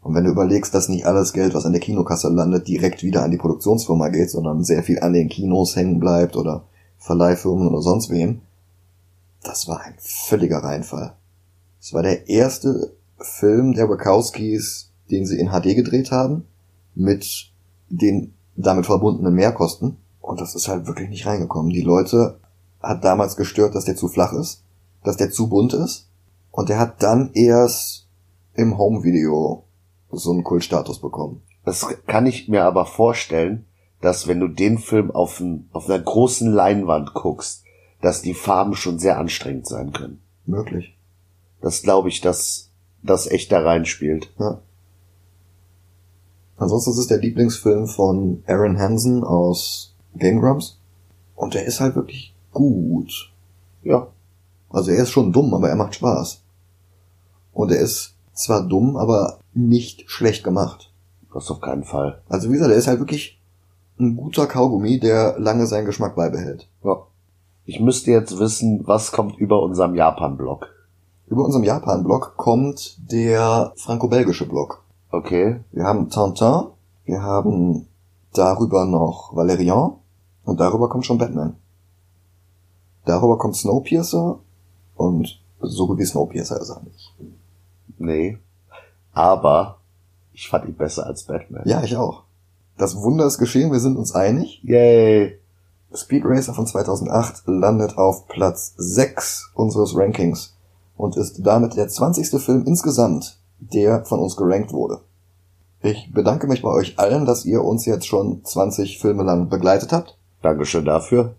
Und 0.01 0.15
wenn 0.15 0.23
du 0.23 0.31
überlegst, 0.31 0.73
dass 0.73 0.89
nicht 0.89 1.05
alles 1.05 1.33
Geld, 1.33 1.53
was 1.53 1.65
an 1.65 1.73
der 1.73 1.81
Kinokasse 1.81 2.29
landet, 2.29 2.67
direkt 2.67 3.03
wieder 3.03 3.23
an 3.23 3.29
die 3.29 3.37
Produktionsfirma 3.37 4.09
geht, 4.09 4.31
sondern 4.31 4.63
sehr 4.63 4.81
viel 4.81 4.99
an 4.99 5.13
den 5.13 5.29
Kinos 5.29 5.75
hängen 5.75 5.99
bleibt 5.99 6.35
oder 6.35 6.63
Verleihfirmen 6.97 7.67
oder 7.67 7.81
sonst 7.83 8.09
wem, 8.09 8.41
das 9.43 9.67
war 9.67 9.81
ein 9.81 9.95
völliger 9.99 10.59
Reinfall. 10.59 11.15
Es 11.79 11.93
war 11.93 12.03
der 12.03 12.29
erste 12.29 12.93
Film 13.17 13.73
der 13.73 13.89
Wachowskis, 13.89 14.91
den 15.09 15.25
sie 15.25 15.39
in 15.39 15.49
HD 15.49 15.75
gedreht 15.75 16.11
haben, 16.11 16.47
mit 16.95 17.51
den 17.89 18.33
damit 18.55 18.85
verbundenen 18.85 19.33
Mehrkosten. 19.33 19.97
Und 20.19 20.39
das 20.39 20.55
ist 20.55 20.67
halt 20.67 20.87
wirklich 20.87 21.09
nicht 21.09 21.25
reingekommen. 21.25 21.71
Die 21.71 21.81
Leute 21.81 22.39
hat 22.81 23.03
damals 23.03 23.35
gestört, 23.35 23.75
dass 23.75 23.85
der 23.85 23.95
zu 23.95 24.07
flach 24.07 24.33
ist, 24.33 24.63
dass 25.03 25.17
der 25.17 25.31
zu 25.31 25.49
bunt 25.49 25.73
ist. 25.73 26.09
Und 26.51 26.69
der 26.69 26.79
hat 26.79 27.01
dann 27.01 27.31
erst 27.33 28.07
im 28.53 28.77
Home-Video 28.77 29.63
so 30.11 30.31
einen 30.31 30.43
Kultstatus 30.43 30.99
bekommen. 30.99 31.41
Das 31.63 31.87
kann 32.07 32.25
ich 32.25 32.47
mir 32.47 32.65
aber 32.65 32.85
vorstellen, 32.85 33.65
dass 34.01 34.27
wenn 34.27 34.39
du 34.39 34.47
den 34.47 34.77
Film 34.77 35.11
auf, 35.11 35.39
ein, 35.39 35.69
auf 35.71 35.87
einer 35.87 35.99
großen 35.99 36.51
Leinwand 36.51 37.13
guckst, 37.13 37.63
dass 38.01 38.21
die 38.21 38.33
Farben 38.33 38.75
schon 38.75 38.99
sehr 38.99 39.17
anstrengend 39.17 39.67
sein 39.67 39.91
können. 39.91 40.21
Möglich. 40.45 40.97
Das 41.61 41.81
glaube 41.83 42.09
ich, 42.09 42.21
dass 42.21 42.71
das 43.03 43.27
echt 43.27 43.51
da 43.51 43.61
reinspielt. 43.61 44.33
Ja. 44.39 44.61
Ansonsten 46.57 46.91
ist 46.91 46.97
es 46.97 47.07
der 47.07 47.19
Lieblingsfilm 47.19 47.87
von 47.87 48.43
Aaron 48.47 48.77
Hansen 48.79 49.23
aus 49.23 49.95
Game 50.15 50.39
Grumps. 50.39 50.79
Und 51.35 51.53
der 51.53 51.65
ist 51.65 51.79
halt 51.79 51.95
wirklich 51.95 52.35
gut. 52.51 53.31
Ja. 53.83 54.07
Also 54.69 54.91
er 54.91 55.03
ist 55.03 55.09
schon 55.09 55.33
dumm, 55.33 55.53
aber 55.53 55.69
er 55.69 55.75
macht 55.75 55.95
Spaß. 55.95 56.43
Und 57.53 57.71
er 57.71 57.79
ist 57.79 58.15
zwar 58.33 58.67
dumm, 58.67 58.95
aber 58.95 59.39
nicht 59.53 60.09
schlecht 60.09 60.43
gemacht. 60.43 60.91
Das 61.33 61.49
auf 61.49 61.61
keinen 61.61 61.83
Fall. 61.83 62.21
Also 62.29 62.49
wie 62.49 62.53
gesagt, 62.53 62.71
er 62.71 62.77
ist 62.77 62.87
halt 62.87 62.99
wirklich 62.99 63.41
ein 63.99 64.15
guter 64.15 64.47
Kaugummi, 64.47 64.99
der 64.99 65.39
lange 65.39 65.67
seinen 65.67 65.85
Geschmack 65.85 66.15
beibehält. 66.15 66.67
Ja. 66.83 67.05
Ich 67.65 67.79
müsste 67.79 68.11
jetzt 68.11 68.39
wissen, 68.39 68.81
was 68.87 69.11
kommt 69.11 69.37
über 69.37 69.61
unserem 69.61 69.95
Japan-Blog. 69.95 70.67
Über 71.27 71.45
unserem 71.45 71.63
Japan-Blog 71.63 72.35
kommt 72.35 72.97
der 73.11 73.73
franco-belgische 73.75 74.47
Blog. 74.47 74.83
Okay. 75.11 75.61
Wir 75.71 75.83
haben 75.83 76.09
Tintin, 76.09 76.67
wir 77.05 77.21
haben 77.21 77.87
darüber 78.33 78.85
noch 78.85 79.35
Valerian 79.35 79.93
und 80.43 80.59
darüber 80.59 80.89
kommt 80.89 81.05
schon 81.05 81.17
Batman. 81.17 81.55
Darüber 83.05 83.37
kommt 83.37 83.55
Snowpiercer 83.55 84.39
und 84.95 85.41
so 85.59 85.87
gut 85.87 85.99
wie 85.99 86.05
Snowpiercer 86.05 86.59
ist 86.59 86.69
er 86.69 86.81
nicht. 86.83 87.13
Nee. 87.97 88.37
Aber 89.13 89.77
ich 90.33 90.49
fand 90.49 90.65
ihn 90.65 90.75
besser 90.75 91.05
als 91.05 91.23
Batman. 91.23 91.63
Ja, 91.65 91.83
ich 91.83 91.95
auch. 91.95 92.23
Das 92.77 92.95
Wunder 92.95 93.25
ist 93.25 93.37
geschehen, 93.37 93.71
wir 93.71 93.79
sind 93.79 93.97
uns 93.97 94.13
einig. 94.13 94.61
Yay. 94.63 95.40
Speed 95.93 96.23
Racer 96.25 96.53
von 96.53 96.65
2008 96.67 97.43
landet 97.47 97.97
auf 97.97 98.27
Platz 98.27 98.73
6 98.77 99.51
unseres 99.55 99.95
Rankings 99.95 100.55
und 100.95 101.17
ist 101.17 101.45
damit 101.45 101.75
der 101.75 101.89
20. 101.89 102.41
Film 102.41 102.63
insgesamt, 102.65 103.37
der 103.59 104.05
von 104.05 104.19
uns 104.19 104.35
gerankt 104.35 104.71
wurde. 104.71 105.01
Ich 105.81 106.11
bedanke 106.13 106.47
mich 106.47 106.61
bei 106.61 106.69
euch 106.69 106.97
allen, 106.99 107.25
dass 107.25 107.43
ihr 107.45 107.63
uns 107.63 107.85
jetzt 107.85 108.05
schon 108.05 108.43
20 108.45 108.99
Filme 108.99 109.23
lang 109.23 109.49
begleitet 109.49 109.91
habt. 109.91 110.17
Dankeschön 110.41 110.85
dafür. 110.85 111.35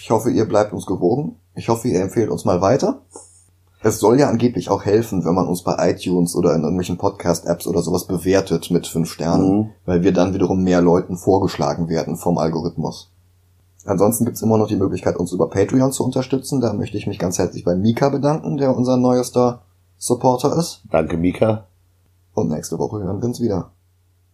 Ich 0.00 0.10
hoffe, 0.10 0.30
ihr 0.30 0.46
bleibt 0.48 0.72
uns 0.72 0.86
gewogen. 0.86 1.36
Ich 1.54 1.68
hoffe, 1.68 1.88
ihr 1.88 2.00
empfehlt 2.00 2.30
uns 2.30 2.44
mal 2.44 2.60
weiter. 2.60 3.02
Es 3.82 4.00
soll 4.00 4.18
ja 4.18 4.28
angeblich 4.28 4.70
auch 4.70 4.84
helfen, 4.84 5.24
wenn 5.24 5.34
man 5.34 5.46
uns 5.46 5.62
bei 5.62 5.90
iTunes 5.90 6.34
oder 6.34 6.54
in 6.54 6.62
irgendwelchen 6.62 6.98
Podcast-Apps 6.98 7.66
oder 7.66 7.82
sowas 7.82 8.06
bewertet 8.06 8.70
mit 8.72 8.86
fünf 8.88 9.10
Sternen, 9.12 9.58
Mhm. 9.58 9.70
weil 9.86 10.02
wir 10.02 10.12
dann 10.12 10.34
wiederum 10.34 10.64
mehr 10.64 10.80
Leuten 10.80 11.16
vorgeschlagen 11.16 11.88
werden 11.88 12.16
vom 12.16 12.38
Algorithmus. 12.38 13.10
Ansonsten 13.88 14.26
gibt's 14.26 14.42
immer 14.42 14.58
noch 14.58 14.68
die 14.68 14.76
Möglichkeit, 14.76 15.16
uns 15.16 15.32
über 15.32 15.48
Patreon 15.48 15.92
zu 15.92 16.04
unterstützen. 16.04 16.60
Da 16.60 16.74
möchte 16.74 16.98
ich 16.98 17.06
mich 17.06 17.18
ganz 17.18 17.38
herzlich 17.38 17.64
bei 17.64 17.74
Mika 17.74 18.10
bedanken, 18.10 18.58
der 18.58 18.76
unser 18.76 18.98
neuester 18.98 19.62
Supporter 19.96 20.56
ist. 20.58 20.82
Danke, 20.90 21.16
Mika. 21.16 21.66
Und 22.34 22.50
nächste 22.50 22.78
Woche 22.78 23.02
hören 23.02 23.20
wir 23.20 23.28
uns 23.28 23.40
wieder. 23.40 23.72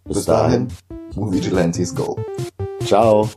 Bis, 0.05 0.25
dahin. 0.25 0.69
Movie 1.15 1.37
Vigilantes 1.37 1.95
go. 1.95 2.17
Ciao. 2.85 3.29